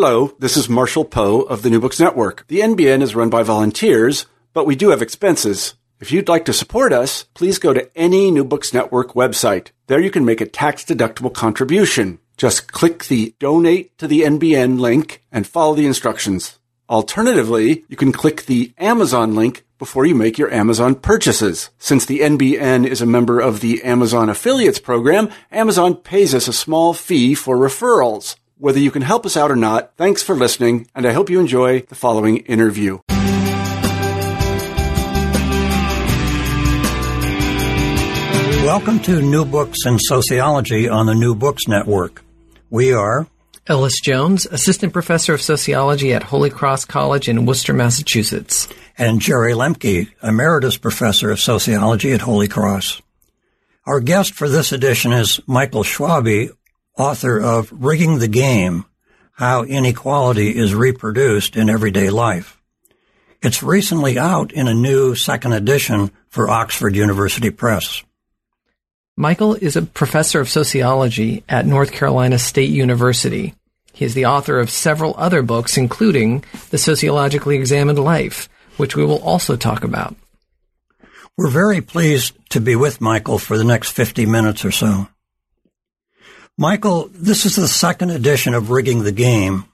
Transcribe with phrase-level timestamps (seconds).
[0.00, 2.46] Hello, this is Marshall Poe of the New Books Network.
[2.46, 5.74] The NBN is run by volunteers, but we do have expenses.
[5.98, 9.72] If you'd like to support us, please go to any New Books Network website.
[9.88, 12.20] There you can make a tax deductible contribution.
[12.36, 16.60] Just click the donate to the NBN link and follow the instructions.
[16.88, 21.70] Alternatively, you can click the Amazon link before you make your Amazon purchases.
[21.78, 26.52] Since the NBN is a member of the Amazon Affiliates Program, Amazon pays us a
[26.52, 28.36] small fee for referrals.
[28.60, 31.38] Whether you can help us out or not, thanks for listening, and I hope you
[31.38, 32.98] enjoy the following interview.
[38.64, 42.24] Welcome to New Books in Sociology on the New Books Network.
[42.68, 43.28] We are
[43.68, 48.68] Ellis Jones, Assistant Professor of Sociology at Holy Cross College in Worcester, Massachusetts.
[48.98, 53.00] and Jerry Lembcke, Emeritus Professor of Sociology at Holy Cross.
[53.86, 56.50] Our guest for this edition is Michael Schwalbe,
[56.98, 58.84] author of Rigging the Game,
[59.32, 62.60] How Inequality is Reproduced in Everyday Life.
[63.40, 68.02] It's recently out in a new second edition for Oxford University Press.
[69.16, 73.54] Michael is a professor of sociology at North Carolina State University.
[73.92, 79.04] He is the author of several other books, including The Sociologically Examined Life, which we
[79.04, 80.16] will also talk about.
[81.36, 85.08] We're very pleased to be with Michael for the next 50 minutes or so.
[86.60, 89.66] Michael, this is the second edition of Rigging the Game.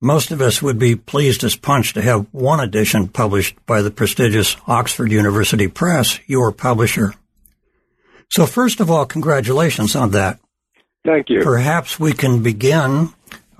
[0.00, 3.92] Most of us would be pleased as punch to have one edition published by the
[3.92, 7.14] prestigious Oxford University Press, your publisher.
[8.28, 10.40] So first of all, congratulations on that.
[11.04, 11.44] Thank you.
[11.44, 13.10] Perhaps we can begin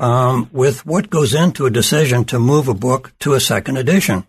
[0.00, 4.26] um, with what goes into a decision to move a book to a second edition.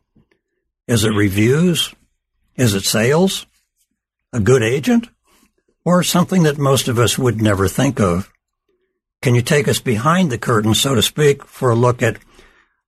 [0.88, 1.92] Is it reviews?
[2.56, 3.48] Is it sales?
[4.32, 5.10] A good agent?
[5.86, 8.32] Or something that most of us would never think of?
[9.22, 12.18] Can you take us behind the curtain, so to speak, for a look at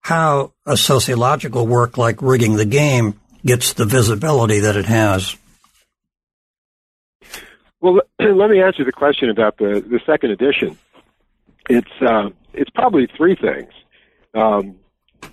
[0.01, 5.35] how a sociological work like Rigging the Game gets the visibility that it has?
[7.79, 10.77] Well, let me answer the question about the, the second edition.
[11.69, 13.71] It's uh, it's probably three things.
[14.33, 14.77] Um,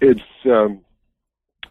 [0.01, 0.81] it's um,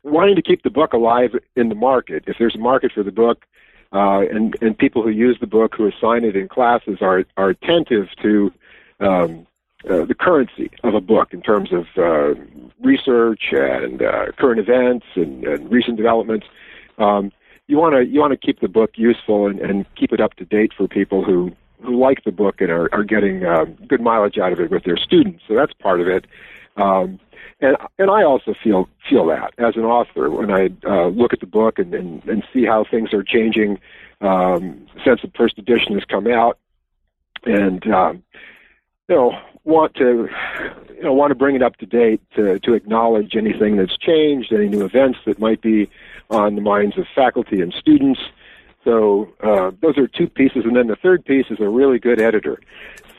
[0.03, 2.23] wanting to keep the book alive in the market.
[2.27, 3.45] If there's a market for the book,
[3.93, 7.49] uh, and and people who use the book who assign it in classes are are
[7.49, 8.51] attentive to
[8.99, 9.45] um,
[9.89, 12.33] uh, the currency of a book in terms of uh,
[12.81, 16.47] research and uh, current events and, and recent developments.
[16.97, 17.31] Um,
[17.67, 20.35] you want to you want to keep the book useful and, and keep it up
[20.35, 24.01] to date for people who who like the book and are, are getting um, good
[24.01, 25.43] mileage out of it with their students.
[25.47, 26.25] So that's part of it.
[26.77, 27.19] Um,
[27.63, 31.39] and and I also feel feel that as an author when I uh, look at
[31.39, 33.79] the book and, and, and see how things are changing
[34.21, 36.59] um, since the first edition has come out,
[37.45, 38.23] and um,
[39.07, 39.31] you know
[39.63, 40.27] want to
[40.95, 44.51] you know want to bring it up to date to to acknowledge anything that's changed,
[44.51, 45.89] any new events that might be
[46.29, 48.19] on the minds of faculty and students.
[48.83, 52.19] So uh, those are two pieces, and then the third piece is a really good
[52.19, 52.59] editor.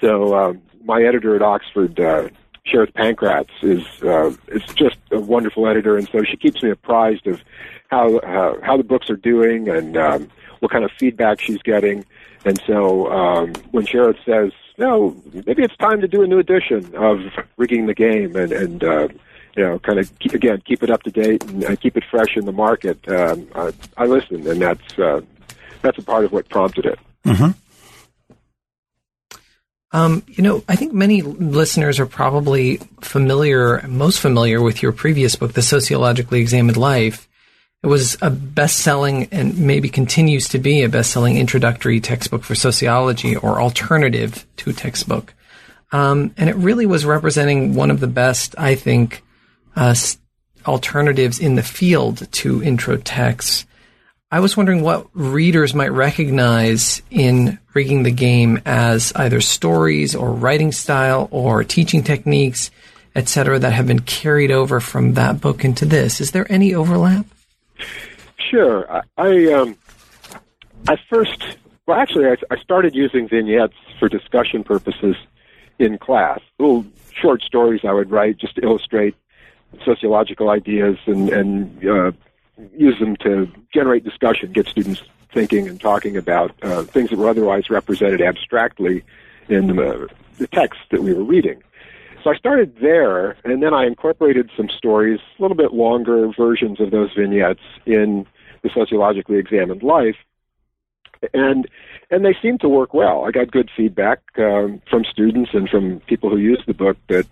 [0.03, 2.29] So um, my editor at Oxford, uh,
[2.67, 7.27] Sherith Pankratz, is uh, is just a wonderful editor, and so she keeps me apprised
[7.27, 7.43] of
[7.89, 10.29] how uh, how the books are doing and um,
[10.61, 12.05] what kind of feedback she's getting.
[12.45, 15.15] And so um, when Sherith says, "No,
[15.47, 17.21] maybe it's time to do a new edition of
[17.57, 19.09] Rigging the Game," and and uh,
[19.57, 22.05] you know, kind of keep, again keep it up to date and uh, keep it
[22.11, 25.21] fresh in the market, um, I, I listen, and that's uh,
[25.83, 26.99] that's a part of what prompted it.
[27.25, 27.51] Mm-hmm.
[29.95, 35.37] Um, you know, I think many listeners are probably familiar, most familiar with your previous
[35.37, 37.29] book, The Sociologically Examined Life.
[37.85, 43.37] It was a best-selling and maybe continues to be a best-selling introductory textbook for sociology
[43.37, 45.33] or alternative to textbook.
[45.93, 49.23] Um, and it really was representing one of the best, I think,
[49.77, 49.95] uh,
[50.67, 53.65] alternatives in the field to intro texts.
[54.35, 60.33] I was wondering what readers might recognize in rigging the game as either stories or
[60.33, 62.73] writing style or teaching techniques,
[63.15, 66.21] etc., that have been carried over from that book into this.
[66.21, 67.27] Is there any overlap?
[68.51, 68.91] Sure.
[68.91, 69.77] I, I um,
[70.89, 71.41] I first,
[71.87, 75.15] well, actually, I, I started using vignettes for discussion purposes
[75.79, 76.41] in class.
[76.59, 79.15] Little short stories I would write just to illustrate
[79.85, 82.11] sociological ideas and, and uh,
[82.77, 85.03] use them to generate discussion, get students
[85.33, 89.03] thinking and talking about uh, things that were otherwise represented abstractly
[89.49, 90.09] in the,
[90.39, 91.63] the text that we were reading.
[92.23, 96.81] So I started there, and then I incorporated some stories, a little bit longer versions
[96.81, 98.27] of those vignettes in
[98.63, 100.17] the sociologically examined life,
[101.35, 101.69] and
[102.11, 103.25] and they seemed to work well.
[103.25, 107.27] I got good feedback um, from students and from people who used the book that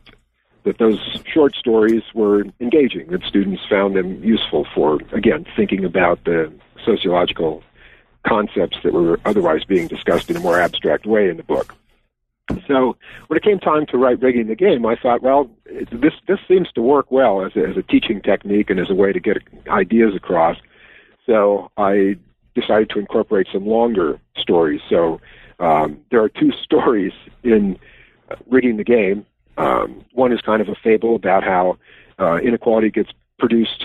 [0.64, 6.24] that those short stories were engaging, that students found them useful for again thinking about
[6.24, 6.52] the
[6.84, 7.62] sociological
[8.26, 11.74] concepts that were otherwise being discussed in a more abstract way in the book.
[12.66, 12.96] So
[13.28, 16.70] when it came time to write rigging the game, I thought, well, this this seems
[16.72, 19.38] to work well as a, as a teaching technique and as a way to get
[19.68, 20.56] ideas across.
[21.26, 22.16] So I
[22.54, 24.80] decided to incorporate some longer stories.
[24.88, 25.20] So
[25.58, 27.12] um, there are two stories
[27.42, 27.78] in
[28.46, 29.24] rigging the game.
[29.56, 31.78] Um, one is kind of a fable about how
[32.18, 33.84] uh, inequality gets produced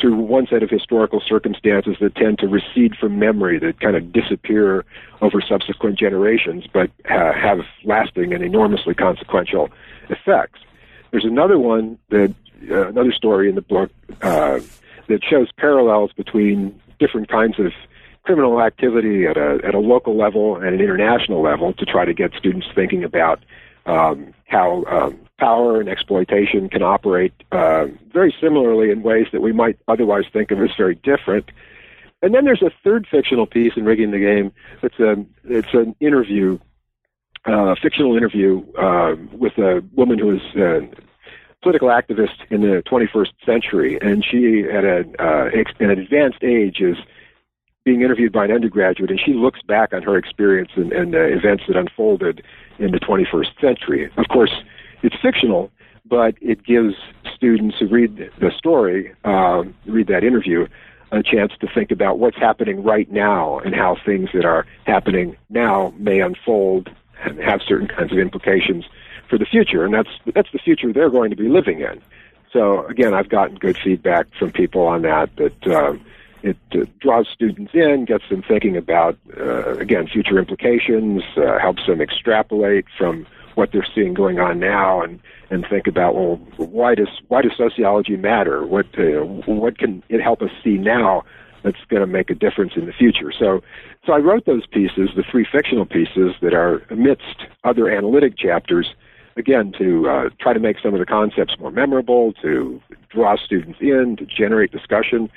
[0.00, 4.12] through one set of historical circumstances that tend to recede from memory, that kind of
[4.12, 4.84] disappear
[5.20, 9.70] over subsequent generations, but have lasting and enormously consequential
[10.08, 10.60] effects.
[11.10, 12.34] There's another one that
[12.70, 13.90] uh, another story in the book
[14.22, 14.60] uh,
[15.08, 17.72] that shows parallels between different kinds of
[18.22, 22.12] criminal activity at a at a local level and an international level to try to
[22.12, 23.40] get students thinking about
[23.86, 29.52] um, how um, power and exploitation can operate uh, very similarly in ways that we
[29.52, 31.50] might otherwise think of as very different.
[32.22, 34.52] And then there's a third fictional piece in rigging the game.
[34.82, 36.58] It's a it's an interview,
[37.44, 40.88] uh, fictional interview uh, with a woman who is a
[41.62, 46.96] political activist in the 21st century, and she at a uh, an advanced age is
[47.86, 51.22] being interviewed by an undergraduate, and she looks back on her experience and, and the
[51.22, 52.42] events that unfolded
[52.80, 54.10] in the 21st century.
[54.16, 54.50] Of course,
[55.04, 55.70] it's fictional,
[56.04, 56.96] but it gives
[57.32, 60.66] students who read the story, um, read that interview,
[61.12, 65.36] a chance to think about what's happening right now and how things that are happening
[65.48, 66.90] now may unfold
[67.22, 68.84] and have certain kinds of implications
[69.30, 69.84] for the future.
[69.84, 72.02] And that's that's the future they're going to be living in.
[72.52, 75.30] So again, I've gotten good feedback from people on that.
[75.36, 76.04] That um,
[76.46, 81.86] it uh, draws students in, gets them thinking about uh, again future implications, uh, helps
[81.86, 83.26] them extrapolate from
[83.56, 85.20] what they're seeing going on now and
[85.50, 88.64] and think about well why does why does sociology matter?
[88.64, 91.24] What uh, what can it help us see now
[91.62, 93.32] that's going to make a difference in the future?
[93.36, 93.62] So
[94.06, 98.94] so I wrote those pieces the three fictional pieces that are amidst other analytic chapters
[99.36, 103.78] again to uh, try to make some of the concepts more memorable to draw students
[103.80, 105.30] in to generate discussion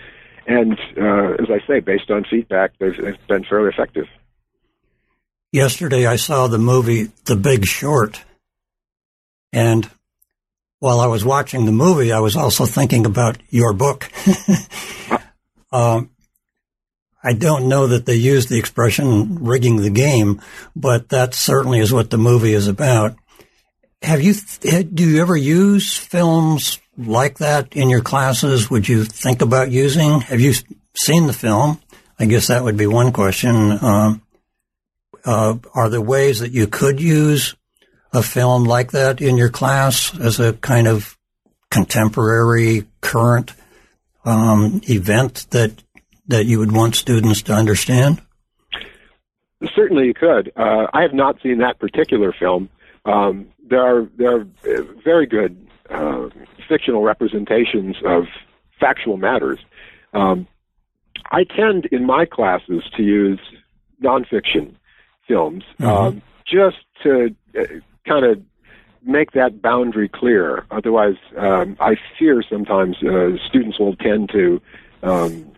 [0.48, 2.96] and uh, as I say based on feedback they've,
[3.28, 4.06] been fairly effective
[5.52, 8.24] Yesterday I saw the movie The Big Short.
[9.52, 9.90] And
[10.78, 14.12] while I was watching the movie, I was also thinking about your book.
[15.72, 16.12] um,
[17.24, 20.40] I don't know that they use the expression rigging the game,
[20.76, 23.16] but that certainly is what the movie is about.
[24.04, 28.69] Have you, do you ever use films like that in your classes?
[28.69, 30.22] Would you think about using?
[30.22, 30.54] Have you
[30.96, 31.80] seen the film?
[32.19, 33.72] I guess that would be one question.
[33.81, 34.22] Um,
[35.25, 37.56] uh, are there ways that you could use
[38.12, 41.18] a film like that in your class as a kind of
[41.72, 43.54] contemporary, current
[44.25, 45.84] um, event that
[46.28, 48.21] that you would want students to understand?
[49.76, 50.52] Certainly, you could.
[50.56, 52.69] Uh, I have not seen that particular film.
[53.06, 54.47] Um, there are there are
[55.04, 56.30] very good uh,
[56.69, 58.28] fictional representations of
[58.80, 59.59] factual matters.
[60.14, 60.47] Um,
[61.31, 63.40] I tend in my classes to use
[64.02, 64.76] nonfiction
[65.28, 65.85] films, mm-hmm.
[65.85, 67.64] um, just to uh,
[68.07, 68.42] kind of
[69.04, 70.66] make that boundary clear.
[70.71, 74.61] Otherwise, um, I fear sometimes uh, students will tend to
[75.04, 75.52] um,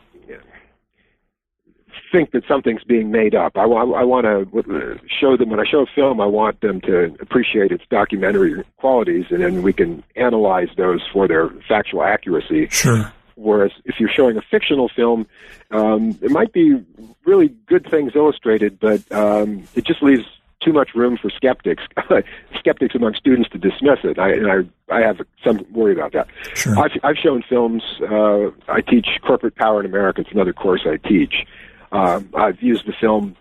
[2.11, 3.57] think that something's being made up.
[3.57, 6.81] I, I, I want to show them when I show a film, I want them
[6.81, 12.67] to appreciate its documentary qualities, and then we can analyze those for their factual accuracy.
[12.69, 13.11] Sure.
[13.35, 15.25] Whereas if you're showing a fictional film,
[15.71, 16.83] um, it might be
[17.25, 20.25] really good things illustrated, but um, it just leaves
[20.61, 21.83] too much room for skeptics,
[22.59, 24.19] skeptics among students to dismiss it.
[24.19, 26.27] I, and I, I have some worry about that.
[26.53, 26.77] Sure.
[26.77, 27.83] I've, I've shown films.
[28.01, 30.21] Uh, I teach corporate power in America.
[30.21, 31.47] It's another course I teach.
[31.91, 33.35] Uh, I've used the film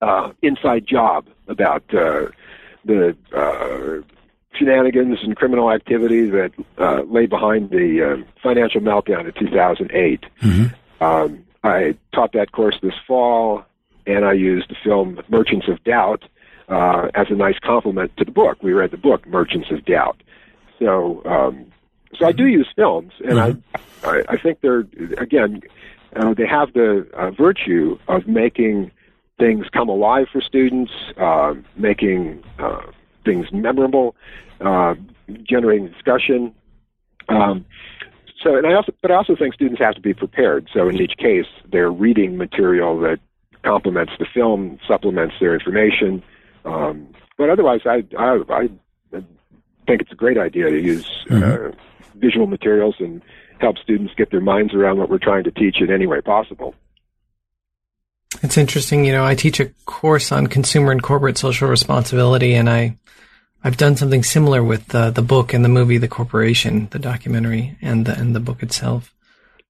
[0.00, 2.26] uh, Inside Job about uh,
[2.84, 4.02] the uh,
[4.54, 10.24] shenanigans and criminal activity that uh, lay behind the uh, financial meltdown in 2008.
[10.42, 11.04] Mm-hmm.
[11.04, 13.64] Um, I taught that course this fall,
[14.06, 16.24] and I used the film Merchants of Doubt
[16.68, 18.62] uh, as a nice complement to the book.
[18.62, 20.20] We read the book Merchants of Doubt.
[20.78, 21.66] So um,
[22.16, 24.06] so I do use films, and mm-hmm.
[24.06, 24.86] I, I I think they're
[25.18, 25.62] again
[26.16, 28.90] uh, they have the uh, virtue of making
[29.38, 32.82] things come alive for students, uh, making uh,
[33.24, 34.16] things memorable,
[34.60, 34.94] uh,
[35.42, 36.54] generating discussion.
[37.28, 37.64] Um,
[38.42, 40.68] so, and I also, but I also think students have to be prepared.
[40.72, 43.18] So, in each case, they're reading material that
[43.62, 46.22] complements the film, supplements their information.
[46.64, 48.68] Um, but otherwise, I, I, I
[49.86, 51.68] think it's a great idea to use mm-hmm.
[51.68, 51.70] uh,
[52.16, 53.22] visual materials and
[53.60, 56.74] help students get their minds around what we're trying to teach in any way possible.
[58.42, 59.04] It's interesting.
[59.04, 62.96] You know, I teach a course on consumer and corporate social responsibility, and I,
[63.64, 67.76] I've done something similar with uh, the book and the movie, The Corporation, the documentary,
[67.80, 69.14] and the and the book itself.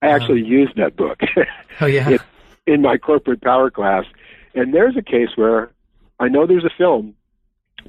[0.01, 1.19] I actually um, used that book.
[1.81, 2.09] oh yeah.
[2.09, 2.21] It,
[2.67, 4.05] in my corporate power class,
[4.53, 5.71] and there's a case where
[6.19, 7.15] I know there's a film,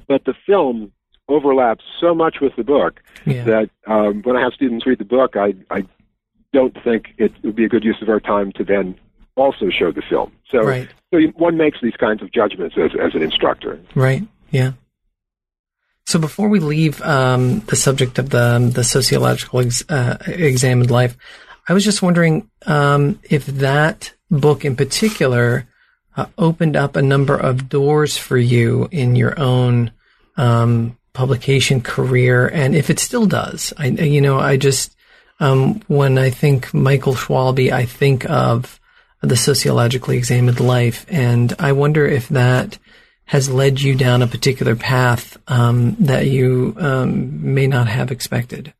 [0.07, 0.91] but the film
[1.31, 3.43] overlaps so much with the book yeah.
[3.43, 5.85] that um, when I have students read the book, I, I
[6.53, 8.99] don't think it would be a good use of our time to then
[9.35, 10.31] also show the film.
[10.49, 10.89] So, right.
[11.13, 13.79] so one makes these kinds of judgments as, as an instructor.
[13.95, 14.23] Right.
[14.49, 14.73] Yeah.
[16.05, 20.91] So before we leave um, the subject of the um, the sociological ex, uh, examined
[20.91, 21.15] life,
[21.69, 25.67] I was just wondering um, if that book in particular
[26.17, 29.91] uh, opened up a number of doors for you in your own
[30.35, 33.73] um, publication career, and if it still does.
[33.77, 34.95] I, you know, I just
[35.39, 38.79] um, when I think Michael Schwalbe, I think of
[39.21, 42.77] the sociologically examined life, and I wonder if that
[43.25, 48.73] has led you down a particular path um, that you um, may not have expected.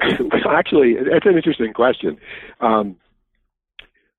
[0.00, 2.18] Actually, that's an interesting question.
[2.60, 2.96] Um,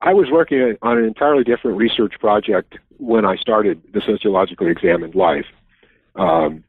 [0.02, 5.16] I was working on an entirely different research project when I started the sociologically examined
[5.16, 5.46] life.
[6.16, 6.64] Um,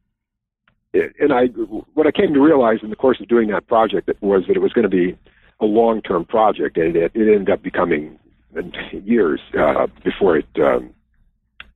[0.93, 1.47] and I,
[1.95, 4.61] what I came to realize in the course of doing that project was that it
[4.61, 5.17] was going to be
[5.61, 8.19] a long-term project, and it, it ended up becoming
[8.93, 10.91] years uh, before it um,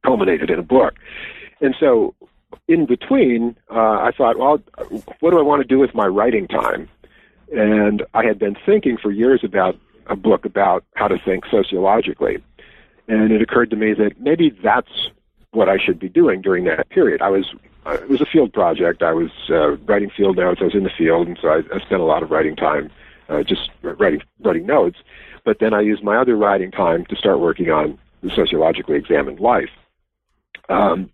[0.05, 0.95] culminated in a book.
[1.61, 2.15] And so,
[2.69, 4.63] in between, uh, I thought, well,
[5.21, 6.89] what do I want to do with my writing time?
[7.53, 12.39] And I had been thinking for years about a book about how to think sociologically.
[13.09, 15.11] And it occurred to me that maybe that's
[15.53, 17.23] what I should be doing during that period.
[17.23, 17.55] I was
[17.87, 19.03] uh, it was a field project.
[19.03, 20.61] I was uh, writing field notes.
[20.61, 22.91] I was in the field, and so I, I spent a lot of writing time
[23.29, 24.99] uh, just writing writing notes.
[25.45, 29.41] But then I used my other writing time to start working on the sociologically examined
[29.41, 29.71] life.
[30.69, 31.11] Um,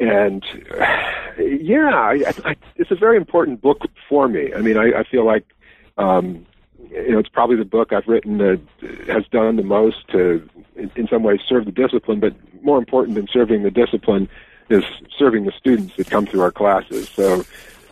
[0.00, 0.44] and
[1.38, 4.52] yeah, I, I, it's a very important book for me.
[4.54, 5.44] I mean, I, I feel like
[5.98, 6.46] um,
[6.90, 8.60] you know it's probably the book I've written that
[9.06, 12.20] has done the most to, in, in some ways, serve the discipline.
[12.20, 14.28] But more important than serving the discipline
[14.70, 14.84] is
[15.18, 17.08] serving the students that come through our classes.
[17.10, 17.44] So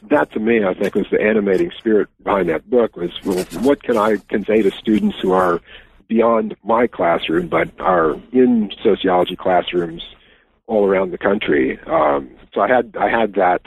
[0.09, 3.83] that to me, I think, was the animating spirit behind that book was, well, what
[3.83, 5.61] can I convey to students who are
[6.09, 10.03] beyond my classroom, but are in sociology classrooms
[10.67, 11.81] all around the country.
[11.87, 13.63] Um, so I had I had that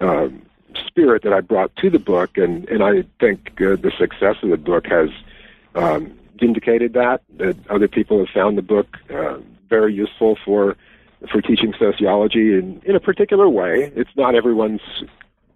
[0.00, 0.42] um,
[0.86, 4.50] spirit that I brought to the book, and and I think uh, the success of
[4.50, 5.10] the book has
[5.74, 7.22] um, vindicated that.
[7.36, 10.76] That other people have found the book uh, very useful for
[11.30, 13.92] for teaching sociology in in a particular way.
[13.94, 14.82] It's not everyone's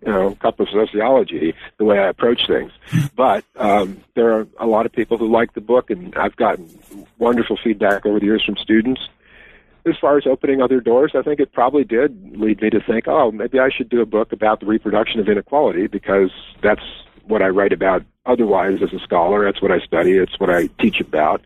[0.04, 2.73] you know cup of sociology the way I approach things,
[3.16, 6.68] but um, there are a lot of people who like the book, and I've gotten
[7.18, 9.09] wonderful feedback over the years from students.
[9.87, 13.07] As far as opening other doors, I think it probably did lead me to think,
[13.07, 16.31] oh, maybe I should do a book about the reproduction of inequality because
[16.62, 16.83] that's
[17.26, 19.45] what I write about otherwise as a scholar.
[19.45, 20.12] That's what I study.
[20.12, 21.43] It's what I teach about.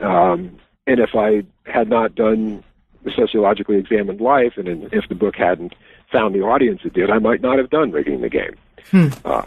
[0.00, 2.64] Um, and if I had not done
[3.04, 5.74] the sociologically examined life, and if the book hadn't
[6.10, 8.56] found the audience it did, I might not have done Rigging the Game.
[8.90, 9.08] Hmm.
[9.24, 9.42] Uh,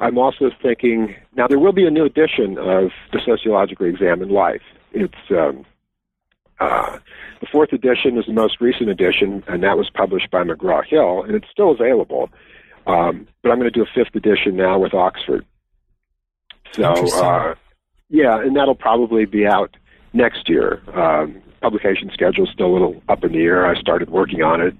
[0.00, 4.62] I'm also thinking now there will be a new edition of the sociologically examined life.
[4.92, 5.64] It's um,
[6.60, 6.98] uh,
[7.40, 11.22] the fourth edition is the most recent edition, and that was published by McGraw Hill,
[11.22, 12.30] and it's still available.
[12.86, 15.44] Um, but I'm going to do a fifth edition now with Oxford.
[16.72, 17.54] So, uh,
[18.08, 19.76] yeah, and that'll probably be out
[20.12, 20.80] next year.
[20.94, 23.66] Um, publication schedule is still a little up in the air.
[23.66, 24.74] I started working on it,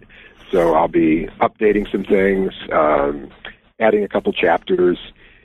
[0.50, 3.30] so I'll be updating some things, um,
[3.78, 4.98] adding a couple chapters,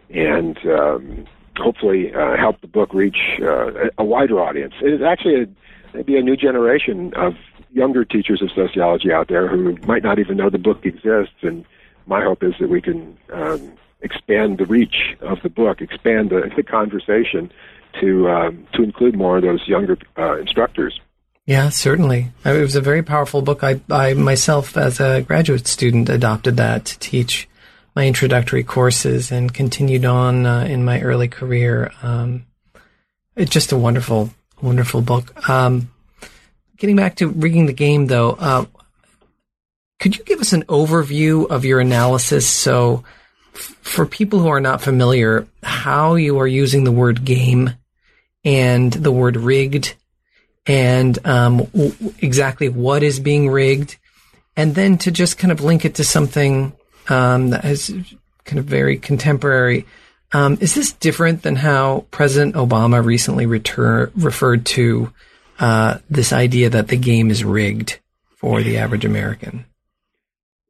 [0.09, 1.25] and um,
[1.57, 4.73] hopefully uh, help the book reach uh, a wider audience.
[4.81, 5.47] It is actually a,
[5.93, 7.33] maybe a new generation of
[7.71, 11.35] younger teachers of sociology out there who might not even know the book exists.
[11.41, 11.65] And
[12.05, 16.51] my hope is that we can um, expand the reach of the book, expand the,
[16.55, 17.51] the conversation
[17.99, 20.99] to um, to include more of those younger uh, instructors.
[21.45, 22.31] Yeah, certainly.
[22.45, 23.63] It was a very powerful book.
[23.63, 27.49] I, I myself, as a graduate student, adopted that to teach
[27.95, 31.91] my introductory courses and continued on uh, in my early career.
[32.01, 32.45] Um,
[33.35, 34.29] it's just a wonderful,
[34.63, 35.49] wonderful book.
[35.49, 35.91] Um,
[36.77, 38.65] getting back to rigging the game, though, uh,
[39.99, 42.47] could you give us an overview of your analysis?
[42.47, 43.03] So,
[43.53, 47.71] f- for people who are not familiar, how you are using the word game
[48.43, 49.95] and the word rigged,
[50.65, 53.97] and um, w- exactly what is being rigged,
[54.57, 56.73] and then to just kind of link it to something
[57.09, 57.93] um, that is
[58.45, 59.85] kind of very contemporary.
[60.33, 65.13] Um, is this different than how President Obama recently referred to
[65.59, 67.99] uh, this idea that the game is rigged
[68.37, 69.65] for the average American?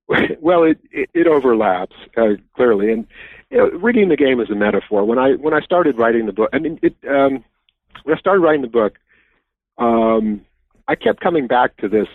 [0.41, 3.07] Well, it it, it overlaps uh, clearly, and
[3.49, 5.05] you know, rigging the game is a metaphor.
[5.05, 7.45] When I when I started writing the book, I mean, it, um,
[8.03, 8.99] when I started writing the book,
[9.77, 10.41] um,
[10.89, 12.09] I kept coming back to this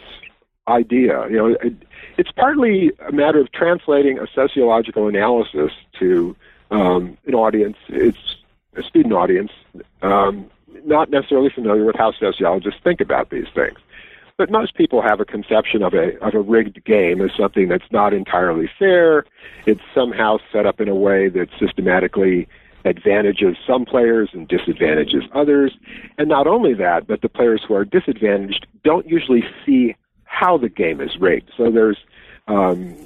[0.69, 1.27] idea.
[1.31, 1.73] You know, it,
[2.19, 6.37] it's partly a matter of translating a sociological analysis to
[6.71, 7.77] um, an audience.
[7.89, 8.37] It's
[8.77, 9.51] a student audience,
[10.03, 10.47] um,
[10.85, 13.79] not necessarily familiar with how sociologists think about these things.
[14.37, 17.91] But most people have a conception of a of a rigged game as something that's
[17.91, 19.25] not entirely fair.
[19.67, 22.47] It's somehow set up in a way that systematically
[22.85, 25.77] advantages some players and disadvantages others.
[26.19, 30.69] And not only that, but the players who are disadvantaged don't usually see how the
[30.69, 31.51] game is rigged.
[31.57, 31.99] So there's
[32.49, 32.97] um,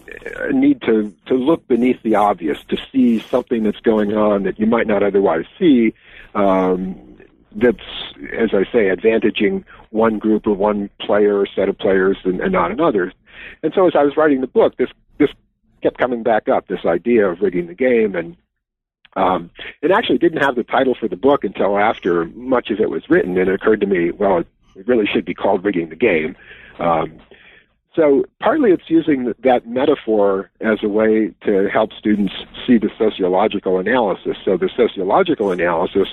[0.52, 4.66] need to, to look beneath the obvious, to see something that's going on that you
[4.66, 5.94] might not otherwise see.
[6.34, 7.18] Um,
[7.54, 7.84] that's,
[8.32, 12.52] as I say, advantaging one group or one player or set of players and, and
[12.52, 13.12] not another.
[13.62, 15.28] And so as I was writing the book, this this
[15.82, 18.36] kept coming back up, this idea of rigging the game, and
[19.14, 19.50] um,
[19.82, 23.02] it actually didn't have the title for the book until after much of it was
[23.10, 24.46] written, and it occurred to me, well, it,
[24.86, 26.34] really should be called rigging the game.
[26.78, 27.18] Um,
[27.94, 32.32] so partly it's using that metaphor as a way to help students
[32.66, 34.36] see the sociological analysis.
[34.44, 36.08] So the sociological analysis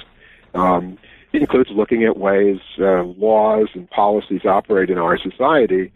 [0.53, 0.98] um,
[1.31, 5.92] includes looking at ways uh, laws and policies operate in our society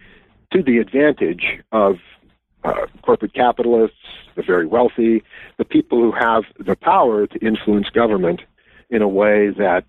[0.54, 1.98] to the advantage of
[2.64, 3.98] uh, corporate capitalists,
[4.36, 5.22] the very wealthy,
[5.58, 8.42] the people who have the power to influence government
[8.90, 9.84] in a way that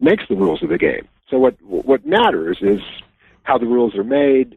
[0.00, 1.06] makes the rules of the game.
[1.30, 2.80] So what what matters is
[3.44, 4.56] how the rules are made,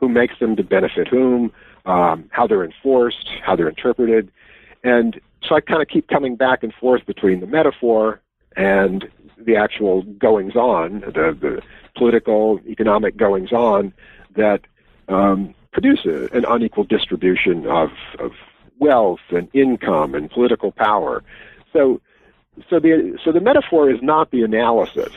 [0.00, 1.52] who makes them to benefit whom,
[1.86, 4.30] um, how they're enforced, how they're interpreted,
[4.82, 8.20] and so I kind of keep coming back and forth between the metaphor
[8.56, 9.08] and
[9.38, 11.62] the actual goings on, the, the
[11.96, 13.92] political, economic goings on
[14.36, 14.60] that
[15.08, 18.32] um, produce a, an unequal distribution of, of
[18.78, 21.22] wealth and income and political power.
[21.72, 22.00] So,
[22.68, 25.12] so the so the metaphor is not the analysis.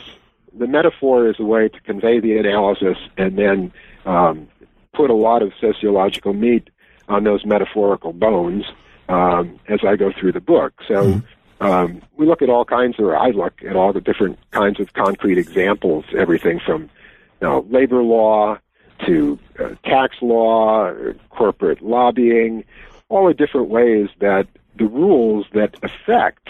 [0.56, 3.72] The metaphor is a way to convey the analysis and then
[4.06, 4.48] um,
[4.94, 6.70] put a lot of sociological meat
[7.08, 8.64] on those metaphorical bones
[9.08, 10.72] um, as I go through the book.
[10.86, 10.94] So.
[10.94, 11.26] Mm-hmm
[11.60, 14.92] um, we look at all kinds, or I look at all the different kinds of
[14.92, 18.58] concrete examples, everything from you know, labor law
[19.06, 20.92] to uh, tax law,
[21.30, 22.64] corporate lobbying,
[23.08, 26.48] all the different ways that the rules that affect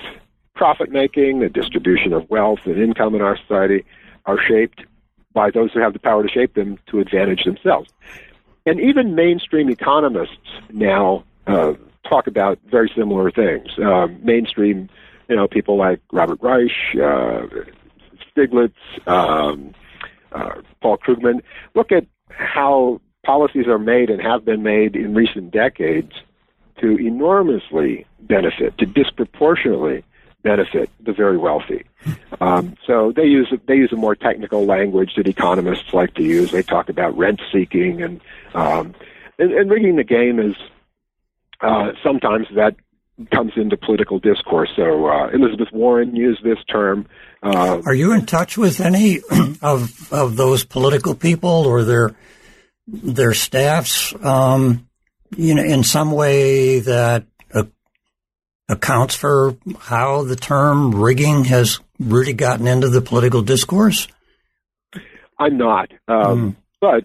[0.55, 3.85] profit making, the distribution of wealth and income in our society
[4.27, 4.85] are shaped
[5.33, 7.91] by those who have the power to shape them to advantage themselves.
[8.67, 10.39] And even mainstream economists
[10.73, 11.75] now uh,
[12.09, 13.69] talk about very similar things.
[13.79, 14.89] Um, mainstream,
[15.29, 17.47] you know, people like Robert Reich, uh,
[18.35, 18.73] Stiglitz,
[19.07, 19.75] um,
[20.33, 21.43] uh, Paul Krugman,
[21.75, 26.13] look at how policies are made and have been made in recent decades
[26.81, 30.05] to enormously benefit, to disproportionately
[30.45, 31.85] benefit the very wealthy.
[32.41, 36.53] Um, so they use they use a more technical language that economists like to use.
[36.53, 38.21] They talk about rent seeking and
[38.55, 38.95] um,
[39.39, 40.55] and, and rigging the game is
[41.61, 42.77] uh, sometimes that
[43.33, 44.71] comes into political discourse.
[44.77, 47.07] So uh, Elizabeth Warren used this term.
[47.43, 49.21] Uh, Are you in touch with any
[49.63, 52.15] of of those political people or their
[52.87, 54.15] their staffs?
[54.23, 54.89] Um,
[55.37, 57.27] you know, in some way that
[58.69, 64.09] accounts for how the term rigging has really gotten into the political discourse.
[65.39, 66.57] I'm not, um, mm.
[66.81, 67.05] but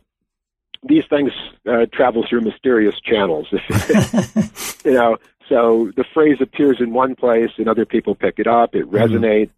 [0.87, 1.31] these things
[1.67, 3.47] uh, travel through mysterious channels.
[4.85, 5.17] you know,
[5.49, 8.75] so the phrase appears in one place and other people pick it up.
[8.75, 8.95] It mm-hmm.
[8.95, 9.47] resonates.
[9.47, 9.53] Mm-hmm.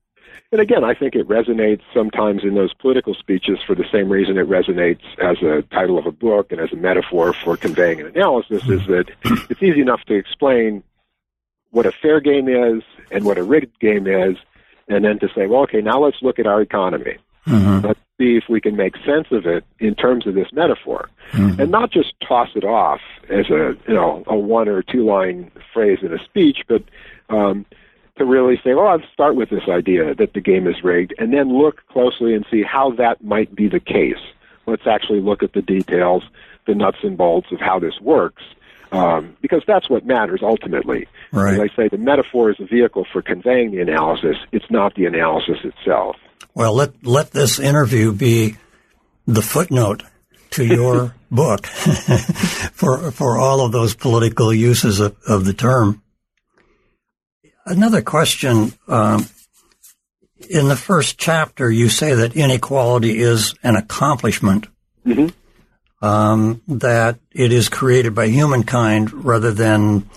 [0.54, 4.38] And again, I think it resonates sometimes in those political speeches for the same reason
[4.38, 8.08] it resonates as a title of a book and as a metaphor for conveying an
[8.08, 9.06] analysis is that
[9.50, 10.84] it's easy enough to explain
[11.72, 14.38] what a fair game is and what a rigged game is,
[14.88, 17.18] and then to say, well, okay, now let's look at our economy.
[17.48, 17.84] Mhm.
[17.84, 21.10] Let's see if we can make sense of it in terms of this metaphor,
[21.60, 25.50] and not just toss it off as a you know a one or two line
[25.74, 26.84] phrase in a speech, but
[27.30, 27.66] um,
[28.18, 31.34] to really say, well, let's start with this idea that the game is rigged, and
[31.34, 34.22] then look closely and see how that might be the case.
[34.68, 36.24] Let's actually look at the details,
[36.68, 38.44] the nuts and bolts of how this works,
[38.92, 41.08] um, because that's what matters ultimately.
[41.32, 41.54] Right.
[41.54, 44.36] As I say, the metaphor is a vehicle for conveying the analysis.
[44.52, 46.17] It's not the analysis itself.
[46.54, 48.58] Well, let let this interview be
[49.26, 50.04] the footnote
[50.52, 51.65] to your book
[52.74, 56.02] for for all of those political uses of, of the term.
[57.65, 58.74] Another question.
[58.88, 59.26] Um,
[60.50, 64.67] in the first chapter, you say that inequality is an accomplishment.
[65.06, 65.32] Mhm.
[66.02, 70.10] Um, that it is created by humankind rather than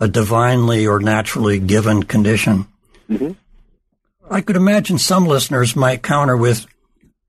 [0.00, 2.66] a divinely or naturally given condition.
[3.08, 3.36] Mhm.
[4.30, 6.66] I could imagine some listeners might counter with,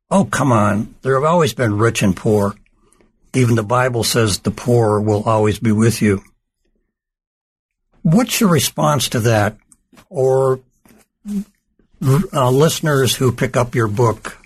[0.09, 0.93] Oh, come on.
[1.03, 2.55] There have always been rich and poor.
[3.33, 6.21] Even the Bible says the poor will always be with you.
[8.01, 9.57] What's your response to that?
[10.09, 10.59] Or
[12.33, 14.37] uh, listeners who pick up your book,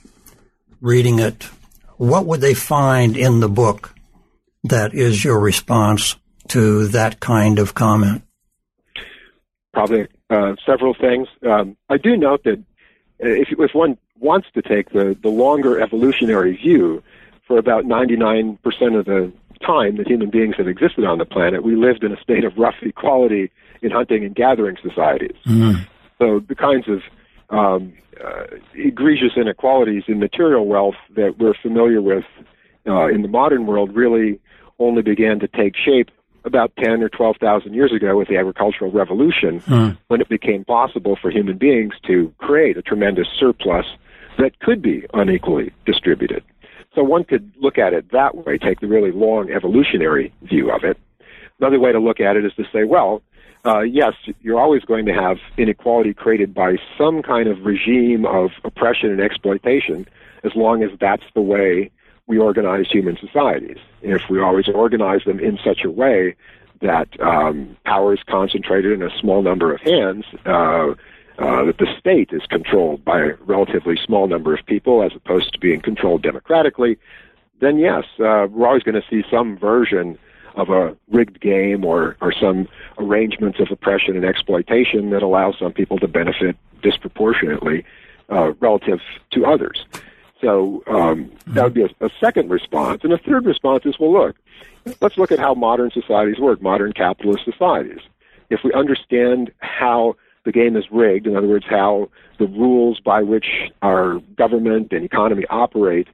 [0.82, 1.44] reading it,
[1.98, 3.94] what would they find in the book
[4.64, 6.16] that is your response
[6.50, 8.24] to that kind of comment?
[9.76, 11.28] probably uh, several things.
[11.46, 12.64] Um, I do note that
[13.20, 17.04] if, if one wants to take the, the longer evolutionary view,
[17.46, 18.58] for about 99%
[18.98, 19.32] of the
[19.64, 22.58] time that human beings have existed on the planet, we lived in a state of
[22.58, 23.52] rough equality
[23.84, 25.36] in hunting and gathering societies.
[26.18, 27.02] So the kinds of
[27.52, 32.26] um, uh, egregious inequalities in material wealth that we're familiar with
[32.88, 34.40] uh, in the modern world really
[34.80, 36.10] only began to take shape
[36.46, 39.60] about 10 or 12,000 years ago with the agricultural revolution
[40.08, 43.86] when it became possible for human beings to create a tremendous surplus
[44.38, 46.44] that could be unequally distributed.
[46.94, 50.84] So one could look at it that way, take the really long evolutionary view of
[50.84, 50.98] it.
[51.60, 53.22] Another way to look at it is to say, well,
[53.66, 58.52] uh, yes, you're always going to have inequality created by some kind of regime of
[58.64, 60.08] oppression and exploitation
[60.44, 61.90] as long as that's the way
[62.28, 63.78] we organize human societies.
[64.02, 66.36] If we always organize them in such a way
[66.82, 70.94] that um, power is concentrated in a small number of hands, uh,
[71.38, 75.52] uh, that the state is controlled by a relatively small number of people as opposed
[75.54, 76.98] to being controlled democratically,
[77.60, 80.18] then yes, uh, we're always going to see some version
[80.56, 85.74] of a rigged game or, or some arrangements of oppression and exploitation that allow some
[85.74, 87.84] people to benefit disproportionately
[88.32, 89.86] uh, relative to others.
[90.46, 93.04] So um, that would be a, a second response.
[93.04, 94.36] And a third response is, well, look,
[95.02, 98.02] let's look at how modern societies work, modern capitalist societies.
[98.52, 103.24] If we understand how the game is rigged, in other words, how the rules by
[103.24, 103.48] which
[103.82, 106.10] our government and economy operate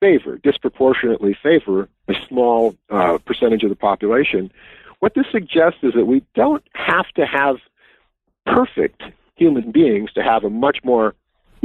[0.00, 4.50] favor, disproportionately favor a small uh, percentage of the population,
[4.98, 7.58] what this suggests is that we don't have to have
[8.44, 9.04] perfect
[9.36, 11.14] human beings to have a much more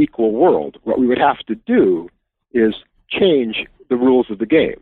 [0.01, 0.77] equal world.
[0.83, 2.09] What we would have to do
[2.53, 2.75] is
[3.09, 4.81] change the rules of the game.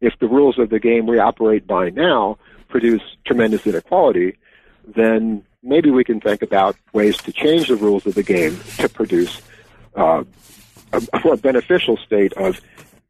[0.00, 4.36] If the rules of the game we operate by now produce tremendous inequality,
[4.96, 8.88] then maybe we can think about ways to change the rules of the game to
[8.88, 9.40] produce
[9.96, 10.24] uh,
[10.92, 12.60] a, more beneficial state of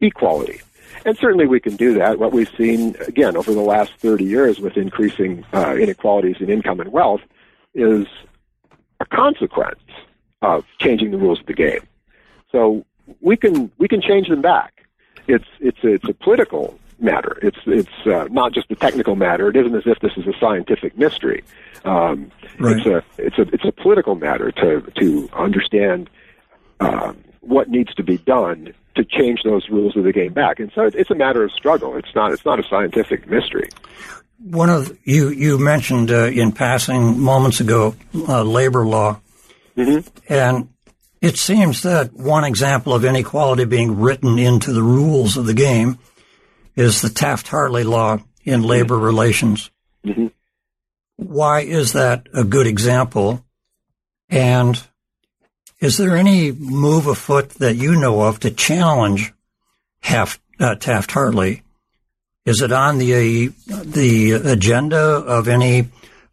[0.00, 0.60] equality.
[1.04, 2.18] And certainly we can do that.
[2.18, 6.80] What we've seen, again, over the last 30 years with increasing uh, inequalities in income
[6.80, 7.20] and wealth
[7.74, 8.06] is
[9.00, 9.80] a consequence
[10.44, 11.80] of changing the rules of the game.
[12.52, 12.84] So
[13.20, 14.72] we can we can change them back.
[15.26, 17.38] It's it's it's a political matter.
[17.42, 19.48] It's it's uh, not just a technical matter.
[19.48, 21.42] It isn't as if this is a scientific mystery.
[21.84, 22.30] Um,
[22.60, 22.76] Right.
[22.76, 26.08] It's a it's a it's a political matter to to understand
[26.80, 30.60] um, what needs to be done to change those rules of the game back.
[30.60, 31.96] And so it- it's a matter of struggle.
[31.96, 33.68] It's not it's not a scientific mystery.
[34.38, 37.96] One of you you mentioned uh, in passing moments ago
[38.28, 39.18] uh, labor law,
[40.28, 40.68] and
[41.20, 45.98] it seems that one example of inequality being written into the rules of the game
[46.76, 49.70] is the Taft-Hartley law in labor relations.
[50.04, 50.30] Mhm.
[51.16, 53.44] Why is that a good example?
[54.28, 54.82] And
[55.80, 59.32] is there any move afoot that you know of to challenge
[60.06, 61.62] uh, Taft-Hartley?
[62.44, 65.88] Is it on the the agenda of any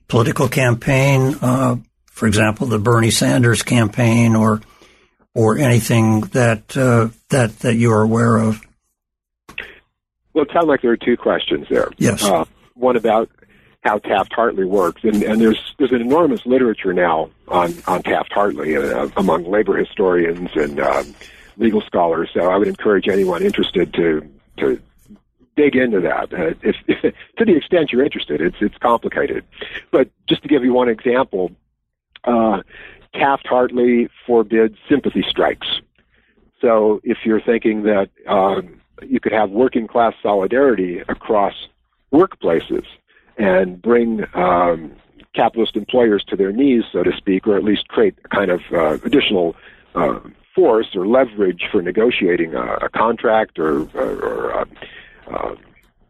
[0.09, 1.35] political campaign?
[1.41, 1.77] Uh,
[2.21, 4.61] for example, the Bernie Sanders campaign, or
[5.33, 8.61] or anything that uh, that that you are aware of?
[10.31, 11.89] Well, it sounds like there are two questions there.
[11.97, 12.23] Yes.
[12.23, 13.31] Uh, one about
[13.83, 18.31] how Taft Hartley works, and, and there's there's an enormous literature now on on Taft
[18.33, 21.15] Hartley uh, among labor historians and um,
[21.57, 22.29] legal scholars.
[22.35, 24.79] So I would encourage anyone interested to to
[25.55, 26.31] dig into that.
[26.31, 27.01] Uh, if, if,
[27.37, 29.43] to the extent you're interested, it's it's complicated.
[29.89, 31.49] But just to give you one example,
[32.23, 32.61] uh,
[33.13, 35.67] Taft Hartley forbids sympathy strikes.
[36.59, 41.67] So if you're thinking that um, you could have working class solidarity across
[42.13, 42.85] workplaces
[43.37, 44.91] and bring um,
[45.33, 48.61] capitalist employers to their knees, so to speak, or at least create a kind of
[48.71, 49.55] uh, additional
[49.95, 50.19] uh,
[50.53, 54.65] force or leverage for negotiating a, a contract or, or, or uh,
[55.31, 55.55] uh,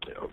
[0.07, 0.29] you know,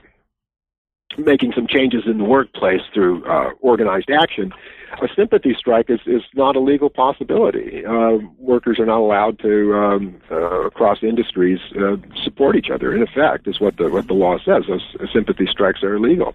[1.19, 4.53] making some changes in the workplace through uh, organized action,
[5.01, 7.85] a sympathy strike is, is not a legal possibility.
[7.85, 12.95] Uh, workers are not allowed to, um, uh, across industries, uh, support each other.
[12.95, 14.65] In effect, is what the what the law says.
[14.69, 16.35] Those sympathy strikes are illegal,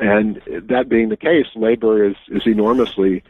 [0.00, 3.22] and that being the case, labor is is enormously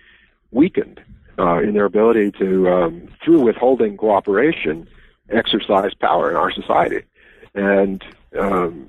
[0.50, 1.00] weakened
[1.38, 4.87] uh, in their ability to, um, through withholding cooperation,
[5.30, 7.02] exercise power in our society.
[7.54, 8.04] And
[8.38, 8.87] um,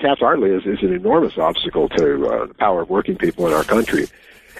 [0.00, 3.52] Taft Hartley is, is an enormous obstacle to uh, the power of working people in
[3.52, 4.06] our country.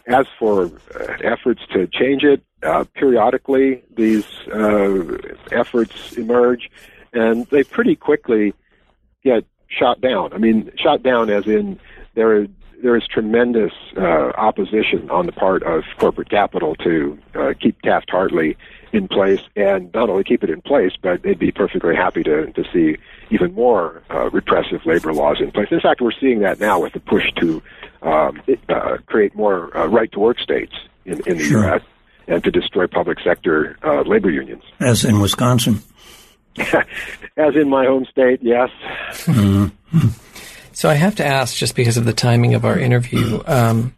[0.06, 5.18] As for uh, efforts to change it, uh, periodically these uh,
[5.52, 6.70] efforts emerge,
[7.12, 8.54] and they pretty quickly
[9.22, 10.32] get shot down.
[10.32, 11.78] I mean, shot down as in
[12.14, 12.46] there
[12.82, 18.10] there is tremendous uh, opposition on the part of corporate capital to uh, keep Taft
[18.10, 18.56] Hartley
[18.92, 22.52] in place, and not only keep it in place, but they'd be perfectly happy to
[22.52, 22.96] to see
[23.30, 25.68] even more uh, repressive labor laws in place.
[25.70, 27.62] In fact, we're seeing that now with the push to
[28.02, 30.72] um, uh, create more uh, right to work states
[31.04, 31.64] in, in the sure.
[31.64, 31.82] U.S.
[32.26, 34.62] and to destroy public sector uh, labor unions.
[34.80, 35.82] As in Wisconsin.
[36.56, 38.70] As in my home state, yes.
[39.24, 40.08] Mm-hmm.
[40.80, 43.94] So I have to ask, just because of the timing of our interview, um,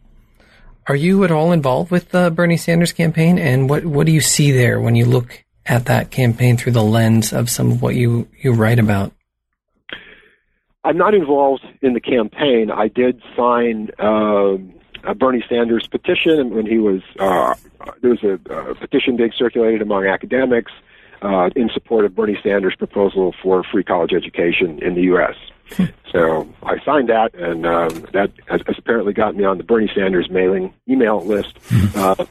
[0.89, 4.21] are you at all involved with the Bernie Sanders campaign, and what what do you
[4.21, 7.95] see there when you look at that campaign through the lens of some of what
[7.95, 9.13] you you write about?
[10.83, 12.73] I'm not involved in the campaign.
[12.73, 14.57] I did sign uh,
[15.09, 17.55] a Bernie Sanders petition when he was uh,
[18.01, 20.73] there was a, a, petition being circulated among academics
[21.23, 25.37] uh, in support of Bernie Sanders' proposal for free college education in the U.S.
[25.73, 25.85] Hmm.
[26.11, 29.91] so I signed that, and um, that has, has, apparently gotten me on the Bernie
[29.95, 31.57] Sanders mailing email list.
[31.69, 31.87] Hmm.
[31.99, 32.25] Uh,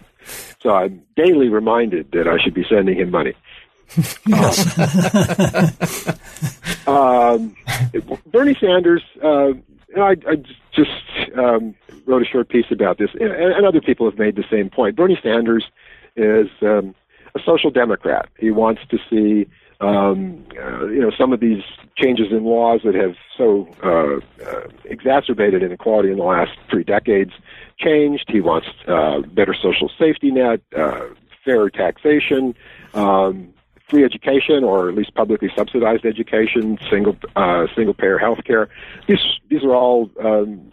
[0.60, 3.34] so I'm daily reminded that I should be sending him money.
[4.26, 4.78] Yes.
[6.88, 7.54] um,
[8.28, 9.52] Bernie Sanders, uh,
[9.98, 10.36] I, I
[10.72, 10.92] just
[11.38, 11.76] um,
[12.06, 14.96] wrote a short piece about this, and, and, other people have made the same point.
[14.96, 15.66] Bernie Sanders
[16.16, 16.96] is um,
[17.36, 18.30] a social democrat.
[18.38, 21.64] He wants to see, um, uh, you know, some of these
[21.96, 27.32] changes in laws that have so uh, uh, exacerbated inequality in the last three decades
[27.78, 28.26] changed.
[28.28, 31.08] He wants uh, better social safety net, uh,
[31.44, 32.56] fairer taxation.
[32.94, 33.54] Um,
[33.90, 38.70] free education or at least publicly subsidized education, single uh, single payer health care.
[39.08, 40.72] These these are all um,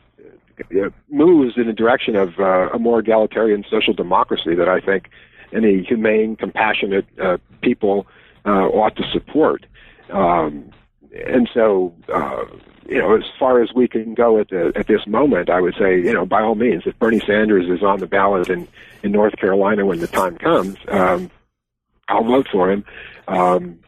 [1.11, 5.11] moves in the direction of uh, a more egalitarian social democracy that I think
[5.53, 8.07] any humane, compassionate uh, people
[8.45, 9.67] uh, ought to support.
[10.11, 10.71] Um,
[11.27, 12.45] and so, uh,
[12.89, 15.75] you know, as far as we can go at the, at this moment, I would
[15.79, 18.69] say, you know, by all means, if Bernie Sanders is on the ballot in
[19.03, 21.31] in North Carolina when the time comes, um,
[22.09, 22.85] I'll vote for him.
[23.29, 23.79] Um,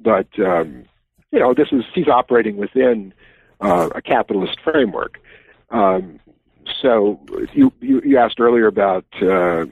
[0.00, 0.84] but um,
[1.32, 3.12] you know, this is he's operating within
[3.60, 5.20] uh, a capitalist framework.
[5.70, 6.20] Um,
[6.80, 7.20] so
[7.52, 9.66] you, you, you asked earlier about uh,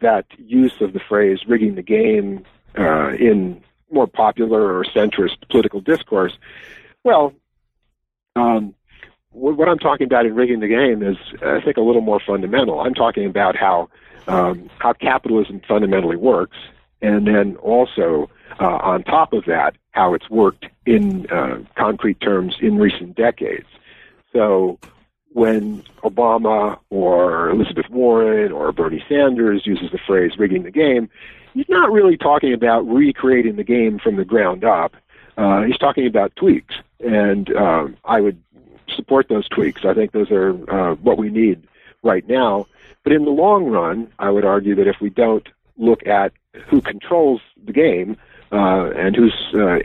[0.00, 2.44] that use of the phrase "rigging the game"
[2.78, 6.36] uh, in more popular or centrist political discourse.
[7.04, 7.34] Well,
[8.36, 8.74] um,
[9.30, 12.80] what I'm talking about in rigging the game is, I think, a little more fundamental.
[12.80, 13.88] I'm talking about how
[14.26, 16.56] um, how capitalism fundamentally works,
[17.02, 18.30] and then also
[18.60, 23.66] uh, on top of that, how it's worked in uh, concrete terms in recent decades.
[24.32, 24.78] So
[25.34, 31.10] when Obama or Elizabeth Warren or Bernie Sanders uses the phrase rigging the game,
[31.54, 34.94] he's not really talking about recreating the game from the ground up.
[35.36, 38.40] Uh, he's talking about tweaks, and um, I would
[38.94, 39.84] support those tweaks.
[39.84, 41.66] I think those are uh, what we need
[42.04, 42.68] right now.
[43.02, 46.32] But in the long run, I would argue that if we don't look at
[46.68, 48.16] who controls the game
[48.52, 49.80] uh, and who's uh,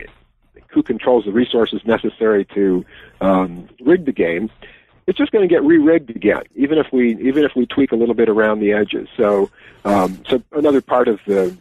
[0.68, 2.84] who controls the resources necessary to
[3.20, 4.48] um, rig the game,
[5.10, 7.96] it's just going to get re-rigged again, even if we even if we tweak a
[7.96, 9.08] little bit around the edges.
[9.16, 9.50] So,
[9.84, 11.56] um, so another part of the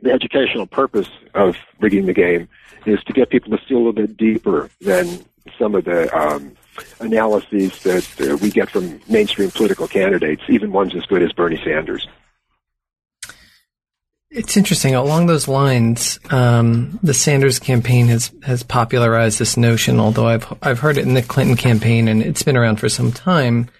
[0.00, 2.48] the educational purpose of rigging the game
[2.84, 5.24] is to get people to see a little bit deeper than
[5.56, 6.52] some of the um,
[6.98, 11.60] analyses that uh, we get from mainstream political candidates, even ones as good as Bernie
[11.64, 12.08] Sanders.
[14.34, 14.96] It's interesting.
[14.96, 20.00] Along those lines, um, the Sanders campaign has has popularized this notion.
[20.00, 23.12] Although I've I've heard it in the Clinton campaign, and it's been around for some
[23.12, 23.70] time.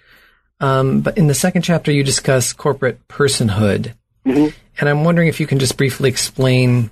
[0.61, 4.57] Um, but in the second chapter, you discuss corporate personhood, mm-hmm.
[4.79, 6.89] and I'm wondering if you can just briefly explain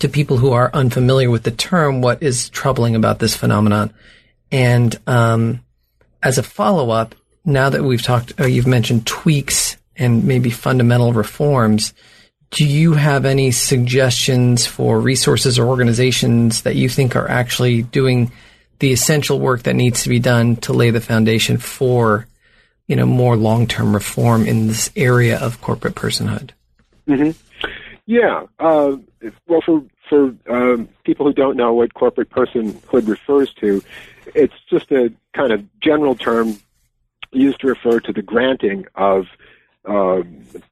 [0.00, 3.94] to people who are unfamiliar with the term what is troubling about this phenomenon,
[4.50, 5.60] and um,
[6.24, 11.12] as a follow up, now that we've talked, uh, you've mentioned tweaks and maybe fundamental
[11.12, 11.94] reforms
[12.50, 18.32] do you have any suggestions for resources or organizations that you think are actually doing
[18.80, 22.26] the essential work that needs to be done to lay the foundation for,
[22.88, 26.50] you know, more long-term reform in this area of corporate personhood?
[27.06, 27.38] Mm-hmm.
[28.06, 28.46] Yeah.
[28.58, 28.96] Uh,
[29.46, 33.80] well, for for um, people who don't know what corporate personhood refers to,
[34.34, 36.58] it's just a kind of general term
[37.30, 39.26] used to refer to the granting of
[39.84, 40.22] uh,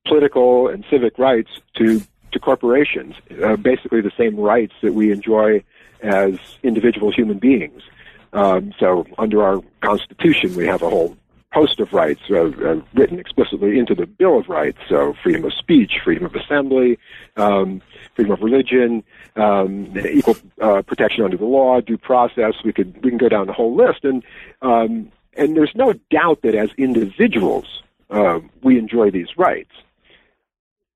[0.07, 5.64] political and civic rights to to corporations, uh, basically the same rights that we enjoy
[6.03, 7.83] as individual human beings.
[8.33, 11.16] Um, so, under our Constitution, we have a whole
[11.53, 14.79] host of rights uh, uh, written explicitly into the Bill of Rights.
[14.88, 16.99] So, freedom of speech, freedom of assembly,
[17.37, 17.81] um,
[18.14, 19.03] freedom of religion,
[19.37, 22.55] um, equal uh, protection under the law, due process.
[22.64, 24.23] We could we can go down the whole list, and
[24.61, 29.71] um, and there's no doubt that as individuals, uh, we enjoy these rights.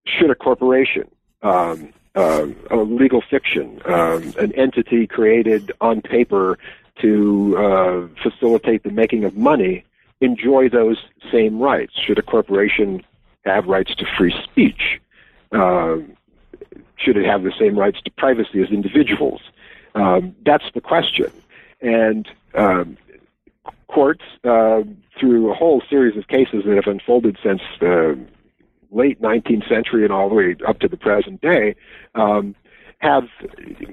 [0.06, 1.10] Should a corporation,
[1.42, 6.58] um, uh, a legal fiction, um, an entity created on paper
[7.00, 9.84] to uh, facilitate the making of money,
[10.20, 10.98] enjoy those
[11.30, 11.94] same rights?
[11.98, 13.02] Should a corporation
[13.44, 15.00] have rights to free speech?
[15.52, 16.16] Um,
[16.96, 19.40] should it have the same rights to privacy as individuals?
[19.94, 21.30] Um, that's the question.
[21.80, 22.96] And um,
[23.92, 24.82] courts, uh,
[25.18, 28.18] through a whole series of cases that have unfolded since the
[28.90, 31.74] late 19th century and all the way up to the present day,
[32.14, 32.54] um,
[32.98, 33.24] have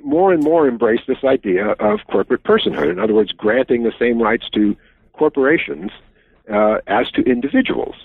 [0.04, 2.92] more and more embraced this idea of corporate personhood.
[2.92, 4.76] In other words, granting the same rights to
[5.14, 5.92] corporations
[6.52, 7.96] uh, as to individuals.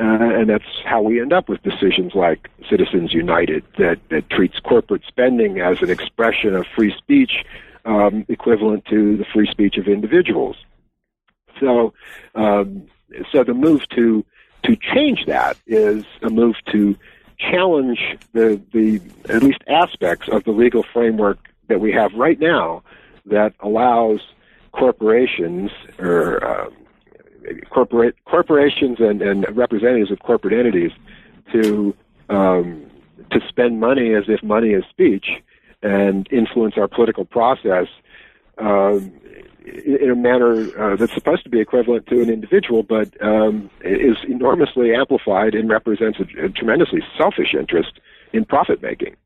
[0.00, 4.60] Uh, and that's how we end up with decisions like Citizens United that, that treats
[4.60, 7.44] corporate spending as an expression of free speech
[7.84, 10.56] um, equivalent to the free speech of individuals.
[11.60, 11.94] So,
[12.34, 12.86] um,
[13.32, 14.24] so the move to
[14.64, 16.96] to change that is a move to
[17.38, 18.00] challenge
[18.32, 22.82] the the at least aspects of the legal framework that we have right now
[23.26, 24.20] that allows
[24.72, 26.70] corporations or uh,
[27.70, 30.92] corporate corporations and, and representatives of corporate entities
[31.52, 31.94] to
[32.28, 32.84] um,
[33.30, 35.28] to spend money as if money is speech
[35.82, 37.86] and influence our political process
[38.58, 39.12] um,
[39.64, 44.16] in a manner uh, that's supposed to be equivalent to an individual, but um, is
[44.26, 48.00] enormously amplified and represents a, a tremendously selfish interest
[48.32, 49.16] in profit making.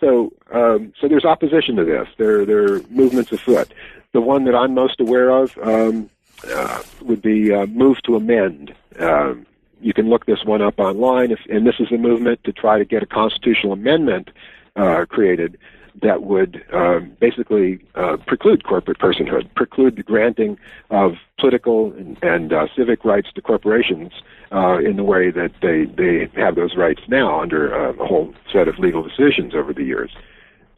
[0.00, 2.08] So, um, so there's opposition to this.
[2.16, 3.72] There, there are movements afoot.
[4.12, 6.10] The one that I'm most aware of um,
[6.48, 8.74] uh, would be uh, Move to Amend.
[8.98, 9.46] Um,
[9.80, 12.78] you can look this one up online, if, and this is a movement to try
[12.78, 14.30] to get a constitutional amendment
[14.76, 15.58] uh, created
[16.00, 20.58] that would um, basically uh, preclude corporate personhood, preclude the granting
[20.90, 24.12] of political and, and uh, civic rights to corporations
[24.52, 28.34] uh, in the way that they, they have those rights now under uh, a whole
[28.52, 30.10] set of legal decisions over the years.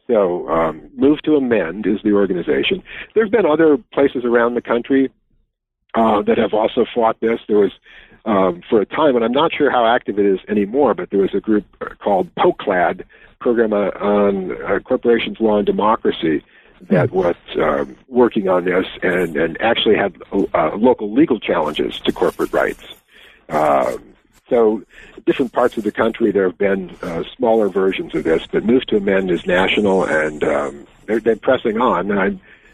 [0.07, 2.83] So, um, Move to Amend is the organization.
[3.13, 5.09] There have been other places around the country
[5.95, 7.39] uh, that have also fought this.
[7.47, 7.71] There was
[8.25, 11.21] um, for a time, and I'm not sure how active it is anymore, but there
[11.21, 11.65] was a group
[11.99, 13.03] called POCLAD,
[13.39, 16.43] Program on uh, Corporations, Law, and Democracy,
[16.81, 17.15] that hmm.
[17.15, 20.15] was um, working on this and, and actually had
[20.53, 22.83] uh, local legal challenges to corporate rights.
[23.49, 23.97] Uh,
[24.49, 24.83] so,
[25.25, 28.85] different parts of the country, there have been uh, smaller versions of this, but Move
[28.87, 32.11] to Amend is national, and um, they're, they're pressing on.
[32.11, 32.25] And, I,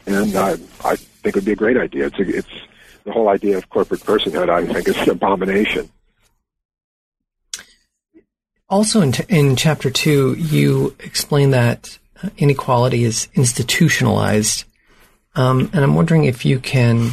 [0.06, 0.52] and I,
[0.84, 2.08] I think it would be a great idea.
[2.08, 2.68] It's, a, it's
[3.06, 5.90] the whole idea of corporate personhood, I think, is an abomination.
[8.72, 14.64] Also, in, t- in chapter two, you explain that uh, inequality is institutionalized.
[15.36, 17.12] Um, and I'm wondering if you can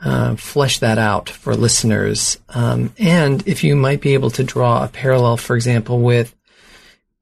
[0.00, 4.84] uh, flesh that out for listeners, um, and if you might be able to draw
[4.84, 6.32] a parallel, for example, with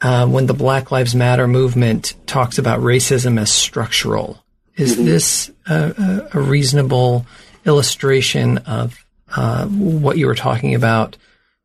[0.02, 4.44] uh, when the Black Lives Matter movement talks about racism as structural.
[4.76, 5.04] Is mm-hmm.
[5.06, 7.24] this a, a, reasonable
[7.64, 11.16] illustration of uh, what you were talking about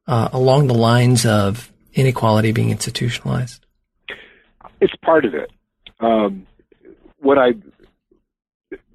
[0.07, 1.69] uh, along the lines of
[1.99, 3.65] inequality being institutionalized?
[4.81, 5.51] It's part of it.
[5.99, 6.47] Um,
[7.19, 7.53] what I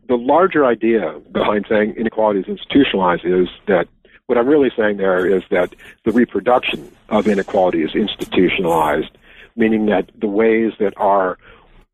[0.08, 3.88] the larger idea behind saying inequality is institutionalized is that
[4.26, 5.74] what I'm really saying there is that
[6.04, 9.16] the reproduction of inequality is institutionalized,
[9.56, 11.38] meaning that the ways that our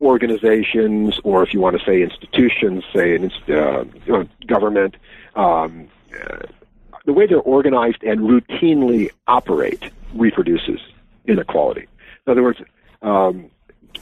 [0.01, 3.85] organizations, or if you want to say institutions, say an uh,
[4.47, 4.97] government,
[5.35, 6.39] um, uh,
[7.05, 10.81] the way they're organized and routinely operate reproduces
[11.27, 11.87] inequality.
[12.27, 12.61] In other words,
[13.03, 13.51] um,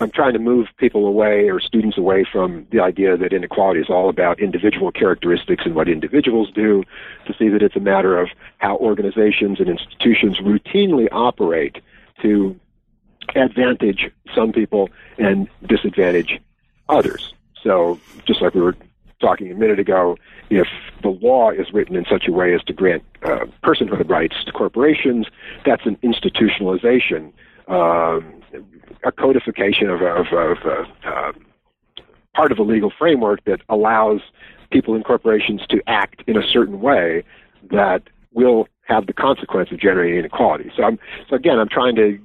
[0.01, 3.89] I'm trying to move people away or students away from the idea that inequality is
[3.89, 6.85] all about individual characteristics and what individuals do
[7.27, 11.79] to see that it's a matter of how organizations and institutions routinely operate
[12.23, 12.59] to
[13.35, 14.89] advantage some people
[15.19, 16.41] and disadvantage
[16.89, 17.35] others.
[17.63, 18.77] So just like we were
[19.21, 20.17] talking a minute ago,
[20.51, 20.69] if
[21.03, 24.53] the law is written in such a way as to grant uh, personhood rights to
[24.53, 25.27] corporations,
[25.65, 27.33] that's an institutionalization.
[27.69, 28.43] Um,
[29.05, 31.33] a codification of, of, of uh, uh,
[32.35, 34.21] part of a legal framework that allows
[34.71, 37.23] people in corporations to act in a certain way
[37.71, 38.03] that
[38.33, 40.71] will have the consequence of generating inequality.
[40.77, 40.99] So, I'm,
[41.29, 42.19] so again, I'm trying to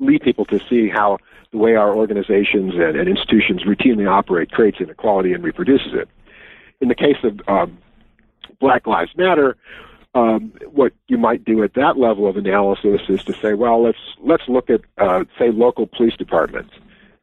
[0.00, 1.18] lead people to see how
[1.52, 6.08] the way our organizations and, and, institutions routinely operate creates inequality and reproduces it.
[6.80, 7.78] In the case of um,
[8.60, 9.56] Black Lives Matter,
[10.14, 13.98] um, what you might do at that level of analysis is to say, well, let's
[14.20, 16.72] let's look at uh, say local police departments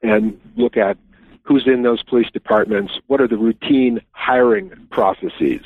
[0.03, 0.97] and look at
[1.43, 2.99] who's in those police departments.
[3.07, 5.61] What are the routine hiring processes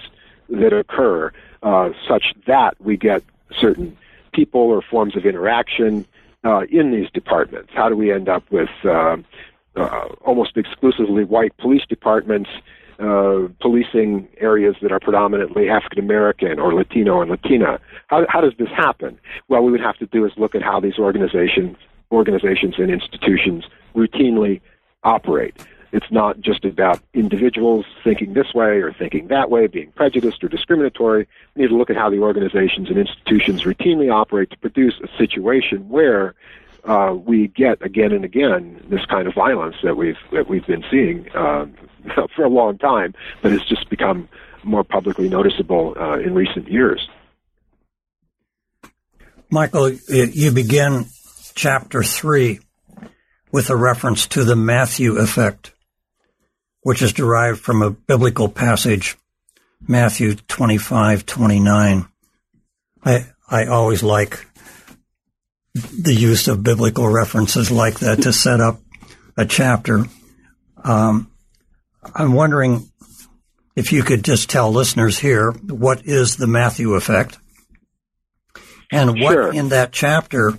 [0.50, 1.32] that occur,
[1.64, 3.24] uh, such that we get
[3.60, 3.98] certain
[4.32, 6.06] people or forms of interaction
[6.44, 7.72] uh, in these departments?
[7.74, 9.18] How do we end up with uh,
[9.76, 12.50] uh, almost exclusively white police departments?
[13.00, 17.80] uh, policing areas that are predominantly African American or Latino and Latina.
[18.08, 19.20] How, how does this happen?
[19.48, 21.78] Well, we would have to do is look at how these organizations,
[22.12, 23.66] organizations and institutions
[23.96, 24.62] routinely
[25.04, 25.56] operate.
[25.98, 30.48] It's not just about individuals thinking this way or thinking that way, being prejudiced or
[30.48, 31.28] discriminatory.
[31.56, 35.08] We need to look at how the organizations and institutions routinely operate to produce a
[35.18, 36.36] situation where
[36.84, 40.86] uh, we get again and again this kind of violence that we've that we've been
[40.92, 41.66] seeing uh,
[42.36, 44.30] for a long time, but it's just become
[44.64, 47.10] more publicly noticeable uh, in recent years.
[49.50, 51.06] Michael, you begin
[51.56, 52.60] chapter three
[53.52, 55.72] with a reference to the Matthew effect,
[56.88, 59.18] which is derived from a biblical passage,
[59.86, 62.08] Matthew twenty-five twenty-nine.
[63.04, 64.48] I I always like
[65.76, 68.80] the use of biblical references like that to set up
[69.36, 70.06] a chapter.
[70.82, 71.30] Um,
[72.16, 72.90] I'm wondering
[73.76, 77.38] if you could just tell listeners here what is the Matthew effect
[78.94, 79.54] and what sure.
[79.54, 80.58] in that chapter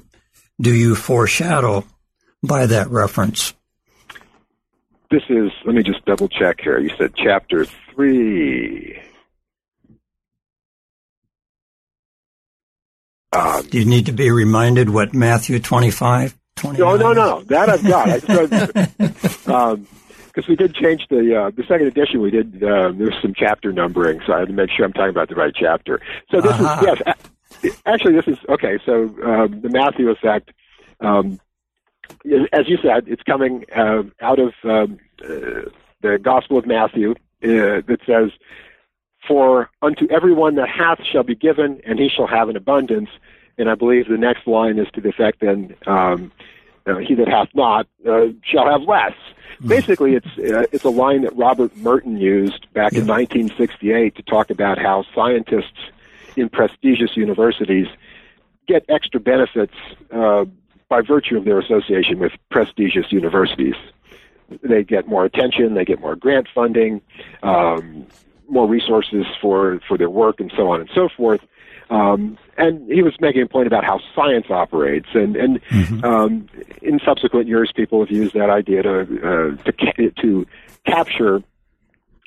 [0.60, 1.86] do you foreshadow
[2.42, 3.54] by that reference?
[5.10, 6.78] This is, let me just double check here.
[6.78, 9.00] You said chapter three.
[13.32, 17.42] Um, Do you need to be reminded what Matthew 25, 29 No, no, no.
[17.44, 18.20] That I've got.
[18.20, 19.86] Because um,
[20.46, 22.20] we did change the uh, the second edition.
[22.20, 25.10] We did uh, there's some chapter numbering, so I had to make sure I'm talking
[25.10, 26.00] about the right chapter.
[26.30, 26.92] So this uh-huh.
[26.92, 27.02] is
[27.62, 27.76] yes.
[27.86, 28.78] Actually, this is okay.
[28.84, 30.50] So um, the Matthew effect,
[31.00, 31.40] um,
[32.52, 35.68] as you said, it's coming uh, out of um, uh,
[36.00, 38.30] the Gospel of Matthew uh, that says
[39.26, 43.10] for unto everyone that hath shall be given, and he shall have an abundance.
[43.58, 46.32] And I believe the next line is to the effect, then um,
[46.86, 49.14] uh, he that hath not uh, shall have less.
[49.60, 49.68] Mm.
[49.68, 54.50] Basically, it's uh, it's a line that Robert Merton used back in 1968 to talk
[54.50, 55.90] about how scientists
[56.36, 57.88] in prestigious universities
[58.68, 59.74] get extra benefits
[60.12, 60.44] uh,
[60.88, 63.74] by virtue of their association with prestigious universities.
[64.62, 67.02] They get more attention, they get more grant funding,
[67.42, 68.06] um,
[68.48, 71.42] more resources for for their work and so on and so forth.
[71.90, 76.04] Um, and he was making a point about how science operates, and and mm-hmm.
[76.04, 76.46] um,
[76.82, 80.46] in subsequent years, people have used that idea to uh, to ca- to
[80.86, 81.42] capture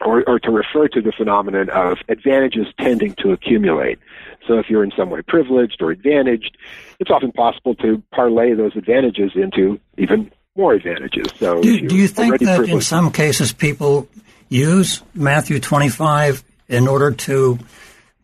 [0.04, 4.00] or, or to refer to the phenomenon of advantages tending to accumulate.
[4.48, 6.58] So if you're in some way privileged or advantaged,
[7.00, 11.28] it's often possible to parlay those advantages into even more advantages.
[11.38, 14.08] So do, do you think that in some cases people
[14.50, 17.60] use Matthew 25 in order to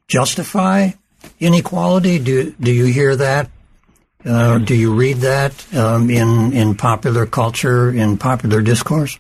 [0.08, 0.92] justify
[1.40, 2.20] inequality?
[2.20, 3.50] Do do you hear that?
[4.26, 9.20] Uh, do you read that um, in in popular culture, in popular discourse?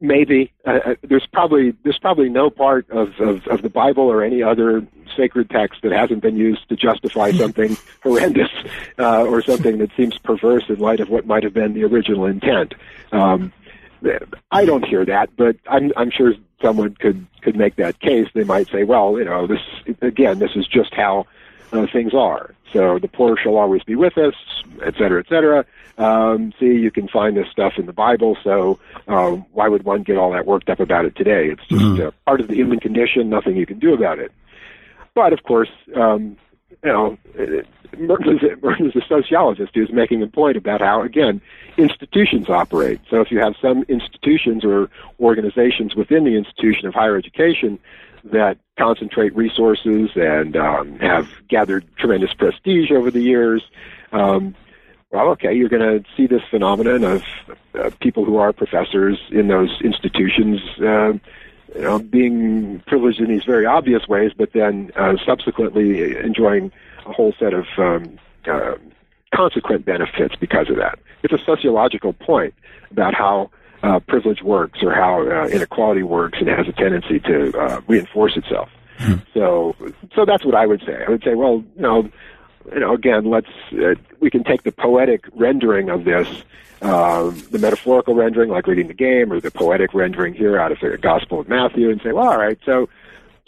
[0.00, 4.24] Maybe uh, uh there's probably there's probably no part of, of, of the Bible or
[4.24, 4.86] any other
[5.18, 8.50] sacred text that hasn't been used to justify something horrendous
[8.98, 12.24] uh, or something that seems perverse in light of what might have been the original
[12.24, 12.74] intent.
[13.12, 13.52] Um,
[14.50, 18.28] I don't hear that, but I'm I'm sure someone could could make that case.
[18.32, 19.60] They might say, well, you know, this
[20.00, 21.26] again, this is just how
[21.72, 22.54] uh, things are.
[22.72, 24.34] So the poor shall always be with us,
[24.84, 25.64] et cetera, et cetera.
[25.96, 30.02] Um, see, you can find this stuff in the Bible, so uh, why would one
[30.02, 31.48] get all that worked up about it today?
[31.48, 32.06] It's just mm-hmm.
[32.08, 34.30] uh, part of the human condition, nothing you can do about it.
[35.18, 36.36] But of course, um,
[36.84, 37.18] you know,
[37.98, 41.40] Merton's, Merton's a sociologist who's making a point about how, again,
[41.76, 43.00] institutions operate.
[43.10, 44.88] So if you have some institutions or
[45.18, 47.80] organizations within the institution of higher education
[48.30, 53.64] that concentrate resources and um, have gathered tremendous prestige over the years,
[54.12, 54.54] um,
[55.10, 57.24] well, okay, you're going to see this phenomenon of
[57.74, 61.14] uh, people who are professors in those institutions, uh,
[61.74, 66.72] you know, being privileged in these very obvious ways, but then uh, subsequently enjoying
[67.06, 68.74] a whole set of um, uh,
[69.34, 70.98] consequent benefits because of that.
[71.22, 72.54] It's a sociological point
[72.90, 73.50] about how
[73.82, 78.36] uh, privilege works or how uh, inequality works, and has a tendency to uh, reinforce
[78.36, 78.68] itself.
[78.98, 79.14] Hmm.
[79.32, 79.76] So,
[80.14, 81.04] so that's what I would say.
[81.06, 82.10] I would say, well, you know,
[82.72, 86.28] you know, again, let's uh, we can take the poetic rendering of this,
[86.82, 90.78] uh, the metaphorical rendering, like rigging the game, or the poetic rendering here out of
[90.80, 92.88] the Gospel of Matthew, and say, well, all right, so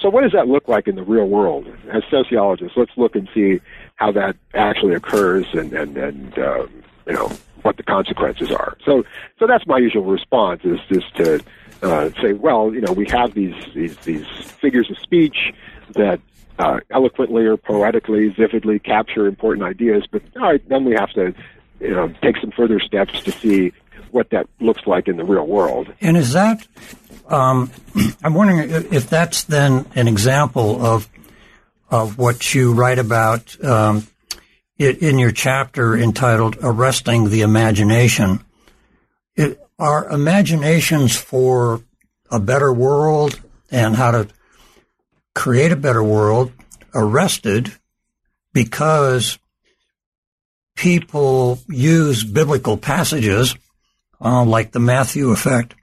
[0.00, 1.66] so what does that look like in the real world?
[1.92, 3.60] As sociologists, let's look and see
[3.96, 7.30] how that actually occurs, and and and um, you know
[7.62, 8.76] what the consequences are.
[8.84, 9.04] So
[9.38, 11.42] so that's my usual response is just to
[11.82, 15.52] uh, say, well, you know, we have these these these figures of speech
[15.94, 16.20] that
[16.60, 20.04] uh, eloquently or poetically, vividly capture important ideas.
[20.10, 21.34] But all right, then we have to,
[21.80, 23.72] you know, take some further steps to see
[24.10, 25.92] what that looks like in the real world.
[26.00, 26.66] And is that?
[27.28, 27.70] Um,
[28.22, 31.08] I'm wondering if that's then an example of
[31.90, 34.06] of what you write about um,
[34.78, 38.44] in your chapter entitled "Arresting the Imagination."
[39.34, 41.80] It, are imaginations for
[42.30, 43.40] a better world
[43.70, 44.28] and how to
[45.34, 46.52] create a better world
[46.94, 47.72] arrested
[48.52, 49.38] because
[50.76, 53.54] people use biblical passages
[54.20, 55.74] uh, like the Matthew effect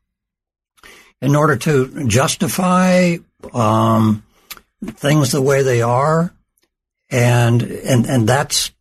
[1.22, 3.18] in order to justify
[3.54, 4.24] um,
[4.86, 6.34] things the way they are,
[7.10, 8.72] and and and that's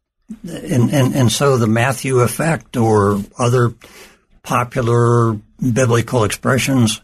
[0.43, 3.75] and, and and so the Matthew effect or other
[4.43, 7.01] popular biblical expressions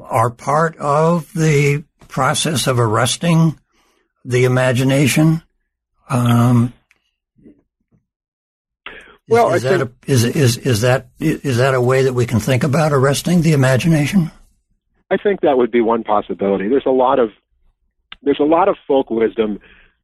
[0.00, 3.58] are part of the process of arresting
[4.24, 5.42] the imagination?
[6.08, 6.72] Um,
[9.28, 12.26] well, is, is that a, is, is is that is that a way that we
[12.26, 14.30] can think about arresting the imagination?
[15.10, 16.68] I think that would be one possibility.
[16.68, 17.30] There's a lot of
[18.22, 19.60] there's a lot of folk wisdom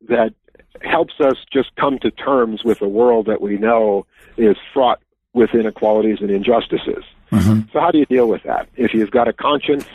[0.09, 0.34] that
[0.82, 5.01] helps us just come to terms with a world that we know is fraught
[5.32, 7.05] with inequalities and injustices.
[7.30, 7.70] Mm-hmm.
[7.72, 8.68] So how do you deal with that?
[8.76, 9.86] If you've got a conscience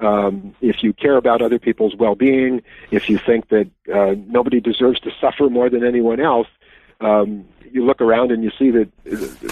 [0.00, 5.00] um, if you care about other people's well-being, if you think that uh, nobody deserves
[5.00, 6.48] to suffer more than anyone else,
[7.00, 8.88] um, you look around and you see that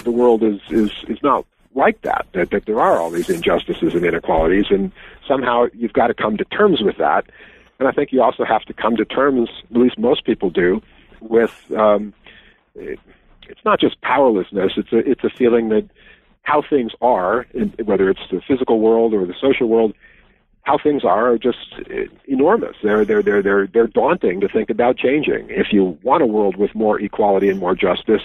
[0.03, 1.45] the world is is is not
[1.75, 2.51] like that, that.
[2.51, 4.91] That there are all these injustices and inequalities, and
[5.27, 7.25] somehow you've got to come to terms with that.
[7.79, 10.81] And I think you also have to come to terms, at least most people do,
[11.21, 12.13] with um,
[12.75, 12.99] it,
[13.47, 14.73] it's not just powerlessness.
[14.75, 15.89] It's a it's a feeling that
[16.43, 17.45] how things are,
[17.83, 19.93] whether it's the physical world or the social world,
[20.63, 21.73] how things are are just
[22.25, 22.75] enormous.
[22.83, 25.47] They're they're they're they're they're daunting to think about changing.
[25.49, 28.21] If you want a world with more equality and more justice,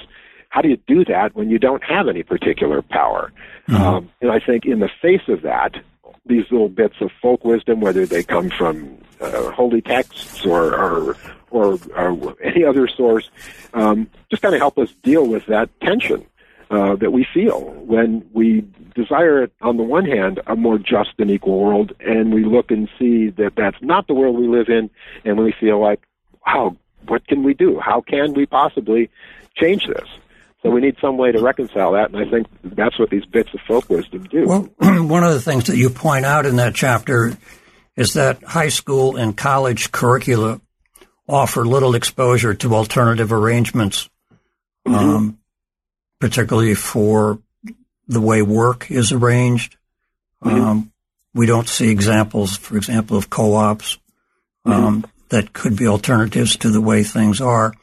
[0.51, 3.32] how do you do that when you don't have any particular power?
[3.68, 3.82] Mm-hmm.
[3.82, 5.76] Um, and I think in the face of that,
[6.26, 11.16] these little bits of folk wisdom, whether they come from uh, holy texts or or,
[11.51, 13.30] or, or any other source,
[13.72, 16.26] um, just kind of help us deal with that tension
[16.75, 18.66] uh, that we feel when we
[18.97, 22.89] desire, on the one hand, a more just and equal world, and we look and
[22.99, 24.91] see that that's not the world we live in,
[25.25, 26.01] and we feel like,
[26.45, 27.79] wow, what can we do?
[27.79, 29.09] How can we possibly
[29.57, 30.09] change this?
[30.62, 33.55] So we need some way to reconcile that, and I think that's what these bits
[33.55, 34.47] of folk wisdom do.
[34.47, 34.62] Well,
[35.05, 37.37] one of the things that you point out in that chapter
[37.97, 40.61] is that high school and college curricula
[41.29, 44.09] offer little exposure to alternative arrangements,
[44.87, 44.95] mm-hmm.
[44.95, 45.39] um,
[46.25, 47.39] particularly for
[48.09, 49.77] the way work is arranged.
[50.43, 50.59] Mm-hmm.
[50.59, 50.93] Um,
[51.35, 53.99] we don't see examples, for example, of co-ops
[54.64, 55.11] um, mm-hmm.
[55.29, 57.75] that could be alternatives to the way things are.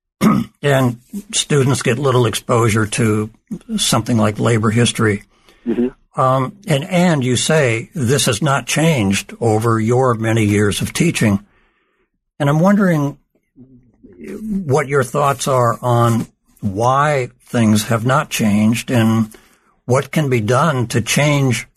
[0.62, 0.98] and
[1.34, 3.28] students get little exposure to
[3.76, 5.24] something like labor history.
[5.66, 5.88] Mm-hmm.
[6.18, 11.44] Um, and and you say this has not changed over your many years of teaching,
[12.38, 13.18] and I'm wondering
[14.38, 16.26] what your thoughts are on
[16.64, 19.32] why things have not changed and
[19.84, 21.68] what can be done to change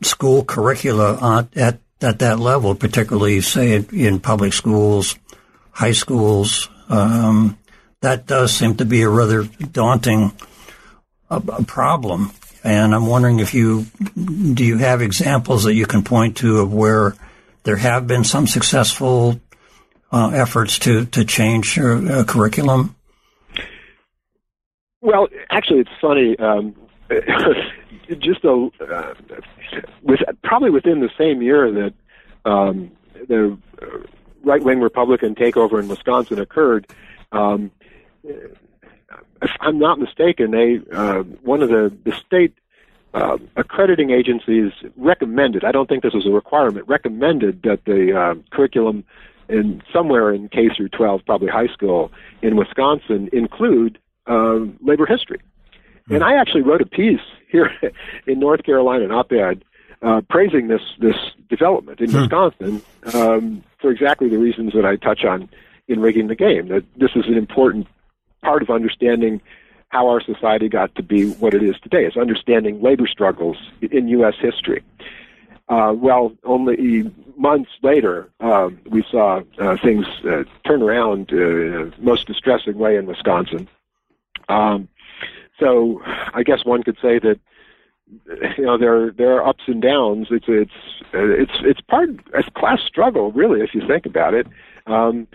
[0.00, 5.18] school curricula at, at that level, particularly say in public schools,
[5.72, 6.70] high schools.
[6.88, 7.58] Um,
[8.00, 10.32] that does seem to be a rather daunting
[11.30, 12.32] uh, problem.
[12.62, 13.84] And I'm wondering if you
[14.54, 17.14] do you have examples that you can point to of where
[17.64, 19.38] there have been some successful
[20.10, 22.96] uh, efforts to to change uh, curriculum?
[25.04, 26.34] Well, actually, it's funny.
[26.38, 26.74] Um,
[28.18, 29.14] just a, uh,
[30.02, 31.92] with probably within the same year that
[32.46, 32.90] um,
[33.28, 33.58] the
[34.42, 36.86] right wing Republican takeover in Wisconsin occurred.
[37.32, 37.70] Um,
[38.24, 42.54] if I'm not mistaken, they uh, one of the the state
[43.12, 45.64] uh, accrediting agencies recommended.
[45.64, 46.88] I don't think this was a requirement.
[46.88, 49.04] Recommended that the uh, curriculum
[49.50, 55.40] in somewhere in K through 12, probably high school in Wisconsin, include uh, labor history.
[56.10, 57.70] And I actually wrote a piece here
[58.26, 59.64] in North Carolina, an op-ed,
[60.02, 61.16] uh, praising this this
[61.48, 62.12] development in.
[62.12, 62.82] Wisconsin
[63.14, 65.48] um, for exactly the reasons that I touch on
[65.88, 66.68] in rigging the game.
[66.68, 67.86] That this is an important
[68.42, 69.40] part of understanding
[69.88, 72.04] how our society got to be what it is today.
[72.04, 74.34] Is understanding labor struggles in U.S.
[74.38, 74.82] history.
[75.68, 81.74] Uh, well, only months later, um, we saw uh, things uh, turn around uh, in
[81.74, 83.66] a most distressing way in Wisconsin.
[84.48, 84.88] Um,
[85.58, 87.38] so, I guess one could say that
[88.58, 90.28] you know there there are ups and downs.
[90.30, 90.72] It's it's
[91.12, 94.46] it's it's part it's class struggle, really, if you think about it.
[94.86, 95.26] Um,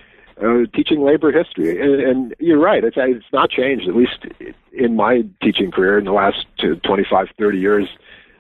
[0.42, 2.84] uh, teaching labor history, and, and you're right.
[2.84, 4.26] It's it's not changed at least
[4.72, 6.46] in my teaching career in the last
[6.84, 7.88] 25, 30 years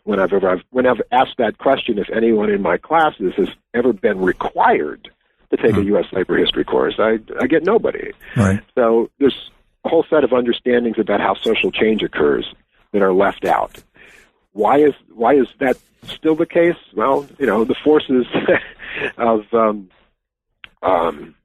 [0.03, 4.19] whenever I've when I've asked that question, if anyone in my classes has ever been
[4.19, 5.09] required
[5.51, 5.79] to take mm-hmm.
[5.79, 5.87] a hmm.
[5.89, 6.05] U.S.
[6.11, 8.11] labor history course, I I get nobody.
[8.35, 8.61] Right.
[8.75, 9.51] So there's
[9.89, 12.53] whole set of understandings about how social change occurs
[12.91, 13.77] that are left out.
[14.53, 15.77] Why is why is that
[16.07, 16.77] still the case?
[16.95, 18.25] Well, you know, the forces
[19.17, 19.89] of um,
[20.81, 21.35] um,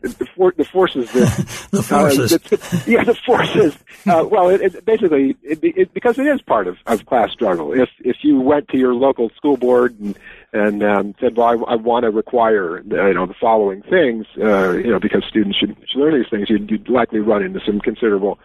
[0.00, 3.76] the, for, the forces that the forces, uh, that, yeah, the forces.
[4.06, 7.72] Uh, well, it, it basically it, it, because it is part of, of class struggle.
[7.72, 10.16] If if you went to your local school board and
[10.52, 14.72] and um, said, "Well, I, I want to require you know the following things," uh,
[14.72, 17.80] you know, because students should, should learn these things, you'd, you'd likely run into some
[17.80, 18.38] considerable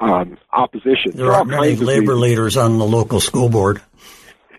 [0.00, 1.12] um, opposition.
[1.14, 3.80] There are many labor leaders on the local school board.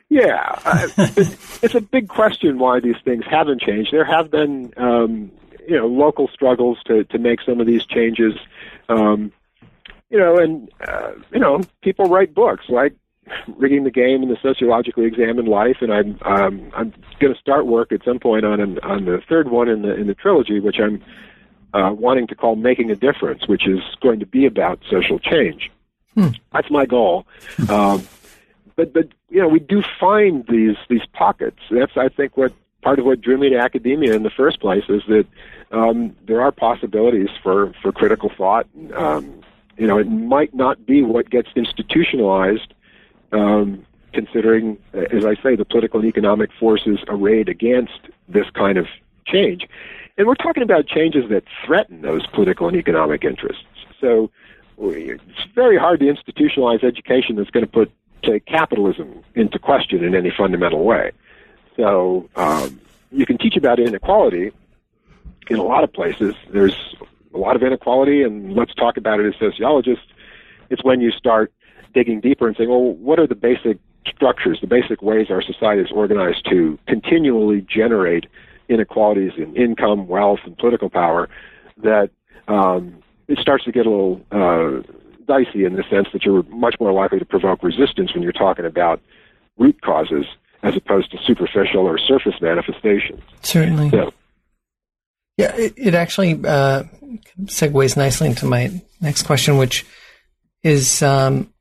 [0.09, 0.87] Yeah, uh,
[1.61, 3.91] it's a big question why these things haven't changed.
[3.91, 5.31] There have been um,
[5.69, 8.33] you know local struggles to to make some of these changes.
[8.89, 9.31] Um,
[10.09, 12.93] you know, and uh, you know, people write books like
[13.57, 17.67] rigging the game and the sociologically examined life, and I'm um, I'm going to start
[17.67, 20.59] work at some point on an, on the third one in the in the trilogy,
[20.59, 21.03] which I'm
[21.73, 25.69] uh, wanting to call making a difference, which is going to be about social change.
[26.15, 26.29] Hmm.
[26.51, 27.25] That's my goal.
[27.69, 28.07] Um,
[28.75, 31.59] but but you know we do find these these pockets.
[31.69, 34.83] That's I think what part of what drew me to academia in the first place
[34.89, 35.25] is that
[35.71, 38.67] um, there are possibilities for, for critical thought.
[38.93, 39.41] Um,
[39.77, 42.73] you know, it might not be what gets institutionalized,
[43.31, 48.87] um, considering, as I say, the political and economic forces arrayed against this kind of
[49.25, 49.67] change.
[50.17, 53.63] And we're talking about changes that threaten those political and economic interests.
[54.01, 54.31] So
[54.77, 55.23] it's
[55.55, 57.91] very hard to institutionalize education that's going to put,
[58.25, 61.11] say, capitalism into question in any fundamental way.
[61.79, 64.51] So um, you can teach about inequality
[65.49, 66.35] in a lot of places.
[66.51, 66.75] There's
[67.33, 70.05] a lot of inequality, and let's talk about it as sociologists.
[70.69, 71.53] It's when you start
[71.93, 75.81] digging deeper and saying, well, what are the basic structures, the basic ways our society
[75.81, 78.25] is organized to continually generate
[78.67, 81.29] inequalities in income, wealth, and political power
[81.77, 82.09] that
[82.49, 84.81] um, it starts to get a little uh,
[85.27, 88.65] dicey in the sense that you're much more likely to provoke resistance when you're talking
[88.65, 88.99] about
[89.57, 90.25] root causes
[90.63, 93.21] as opposed to superficial or surface manifestations.
[93.41, 93.91] Certainly.
[93.91, 94.13] So,
[95.37, 96.83] yeah, it, it actually uh,
[97.45, 99.85] segues nicely into my next question, which
[100.63, 101.53] is um,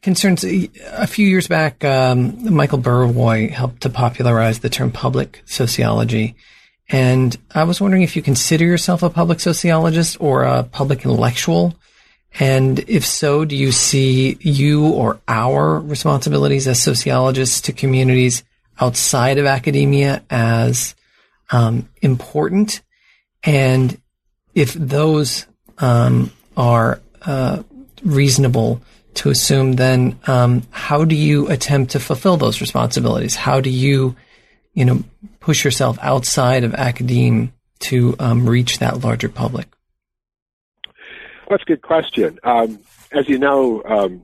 [0.00, 0.44] concerns.
[0.44, 6.34] A few years back, um, Michael Burawoy helped to popularize the term public sociology.
[6.88, 11.74] And I was wondering if you consider yourself a public sociologist or a public intellectual.
[12.38, 18.44] And if so, do you see you or our responsibilities as sociologists to communities
[18.78, 20.94] outside of academia as
[21.50, 22.82] um, important?
[23.42, 23.98] And
[24.54, 25.46] if those
[25.78, 27.62] um, are uh,
[28.02, 28.82] reasonable
[29.14, 33.34] to assume, then um, how do you attempt to fulfill those responsibilities?
[33.34, 34.14] How do you,
[34.74, 35.02] you know,
[35.40, 39.68] push yourself outside of academia to um, reach that larger public?
[41.48, 42.38] That's a good question.
[42.42, 42.80] Um,
[43.12, 44.22] as you know, um,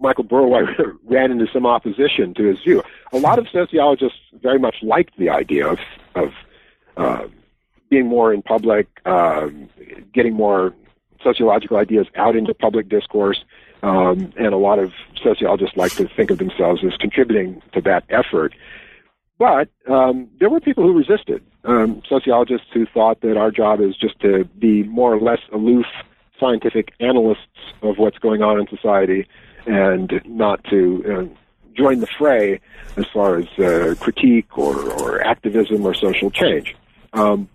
[0.00, 2.82] Michael Burawoy ran into some opposition to his view.
[3.12, 5.78] A lot of sociologists very much liked the idea of,
[6.14, 6.32] of
[6.96, 7.26] uh,
[7.90, 9.68] being more in public, um,
[10.12, 10.74] getting more
[11.22, 13.44] sociological ideas out into public discourse,
[13.82, 14.92] um, and a lot of
[15.22, 18.54] sociologists like to think of themselves as contributing to that effort.
[19.38, 21.44] But um, there were people who resisted.
[21.66, 25.86] Um, sociologists who thought that our job is just to be more or less aloof
[26.38, 27.40] scientific analysts
[27.82, 29.26] of what's going on in society
[29.66, 32.60] and not to uh, join the fray
[32.96, 36.76] as far as uh, critique or, or activism or social change.
[37.12, 37.48] Um,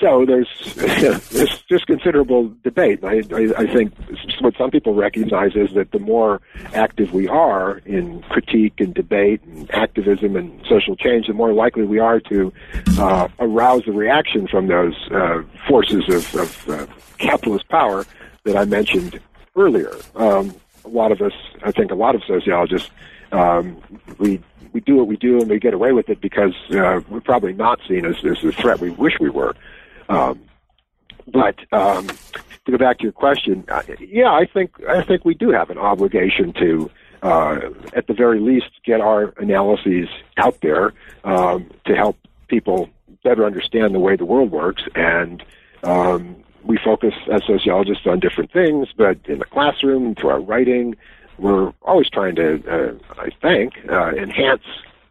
[0.00, 0.74] so there's
[1.30, 3.04] there's just considerable debate.
[3.04, 3.94] I, I, I think
[4.42, 6.40] what some people recognize is that the more
[6.74, 11.84] active we are in critique and debate and activism and social change, the more likely
[11.84, 12.52] we are to
[12.98, 16.86] uh, arouse a reaction from those uh, forces of, of uh,
[17.18, 18.04] capitalist power
[18.44, 19.20] that I mentioned
[19.56, 19.94] earlier.
[20.16, 21.32] Um, a lot of us,
[21.62, 22.90] I think, a lot of sociologists,
[23.30, 23.80] um,
[24.18, 27.20] we we do what we do and we get away with it because uh, we're
[27.20, 29.54] probably not seen as, as the threat we wish we were.
[30.08, 30.40] Um,
[31.26, 32.08] but um,
[32.64, 33.64] to go back to your question,
[33.98, 36.90] yeah, I think I think we do have an obligation to,
[37.22, 37.58] uh,
[37.94, 40.92] at the very least, get our analyses out there
[41.24, 42.16] um, to help
[42.48, 42.88] people
[43.24, 44.82] better understand the way the world works.
[44.94, 45.42] And
[45.82, 50.96] um, we focus as sociologists on different things, but in the classroom, through our writing,
[51.38, 54.62] we're always trying to, uh, I think, uh, enhance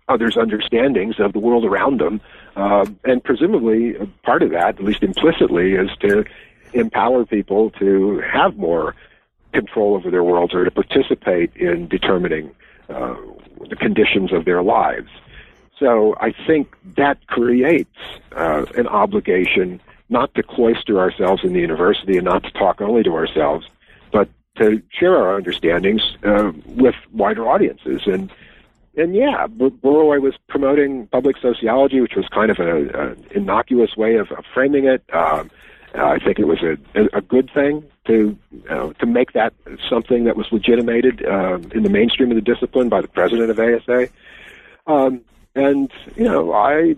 [0.08, 2.22] others' understandings of the world around them.
[2.56, 6.26] Uh, and presumably, part of that, at least implicitly, is to
[6.74, 8.96] empower people to have more
[9.54, 12.52] control over their worlds or to participate in determining
[12.90, 13.16] uh,
[13.70, 15.10] the conditions of their lives.
[15.78, 17.98] So I think that creates
[18.36, 23.02] uh, an obligation not to cloister ourselves in the university and not to talk only
[23.04, 23.66] to ourselves,
[24.12, 28.02] but to share our understandings uh, with wider audiences.
[28.06, 28.32] And
[28.98, 34.30] and yeah, Burawoy was promoting public sociology, which was kind of an innocuous way of,
[34.32, 35.02] of framing it.
[35.14, 35.50] Um,
[35.94, 36.78] I think it was a,
[37.14, 38.38] a good thing to
[38.70, 39.54] uh, to make that
[39.90, 43.60] something that was legitimated um, in the mainstream of the discipline by the president of
[43.60, 44.10] ASA.
[44.88, 45.22] Um,
[45.56, 46.96] and you know, I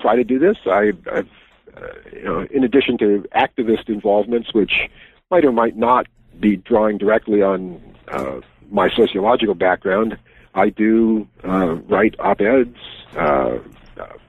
[0.00, 0.56] try to do this.
[0.66, 1.28] I, I've
[1.76, 4.88] uh, you know, in addition to activist involvements, which
[5.30, 6.06] might or might not
[6.40, 8.40] be drawing directly on uh,
[8.70, 10.16] my sociological background,
[10.54, 12.78] I do uh, write op-eds,
[13.16, 13.58] uh,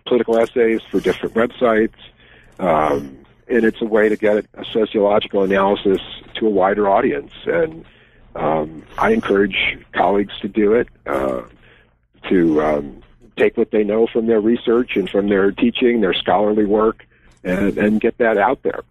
[0.05, 1.95] political essays for different websites,
[2.59, 5.99] um, and it's a way to get a sociological analysis
[6.35, 7.31] to a wider audience.
[7.45, 7.85] And
[8.35, 11.43] um, I encourage colleagues to do it, uh,
[12.29, 13.03] to um,
[13.37, 17.05] take what they know from their research and from their teaching, their scholarly work,
[17.43, 18.81] and, and get that out there.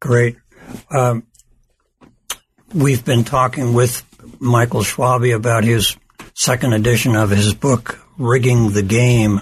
[0.00, 0.36] Great.
[0.90, 1.26] Um,
[2.74, 4.04] we've been talking with
[4.40, 5.96] Michael Schwalbe about his
[6.34, 9.40] second edition of his book, Rigging the Game,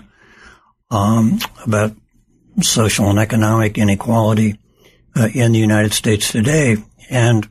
[0.91, 1.97] um, about
[2.61, 4.59] social and economic inequality
[5.17, 6.77] uh, in the United States today.
[7.11, 7.49] And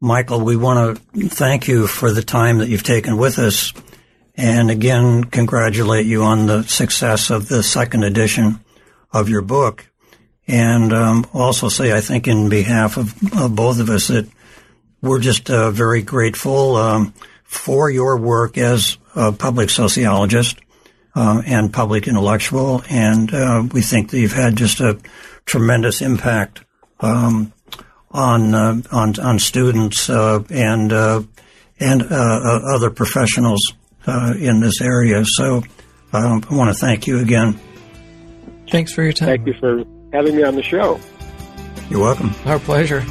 [0.00, 3.72] Michael, we want to thank you for the time that you've taken with us.
[4.36, 8.60] And again, congratulate you on the success of the second edition
[9.12, 9.88] of your book,
[10.48, 14.28] and um, also say I think in behalf of, of, both of us that
[15.00, 17.14] we're just uh, very grateful um,
[17.44, 20.58] for your work as a public sociologist
[21.14, 24.98] uh, and public intellectual, and uh, we think that you've had just a
[25.46, 26.64] tremendous impact
[27.00, 27.52] um,
[28.10, 31.22] on, uh, on on students uh, and uh,
[31.80, 33.60] and other professionals
[34.06, 35.24] in this area.
[35.24, 35.62] So
[36.12, 37.58] um, I want to thank you again.
[38.70, 39.28] Thanks for your time.
[39.28, 41.00] Thank you for having me on the show.
[41.90, 42.34] You're welcome.
[42.46, 43.04] Our pleasure.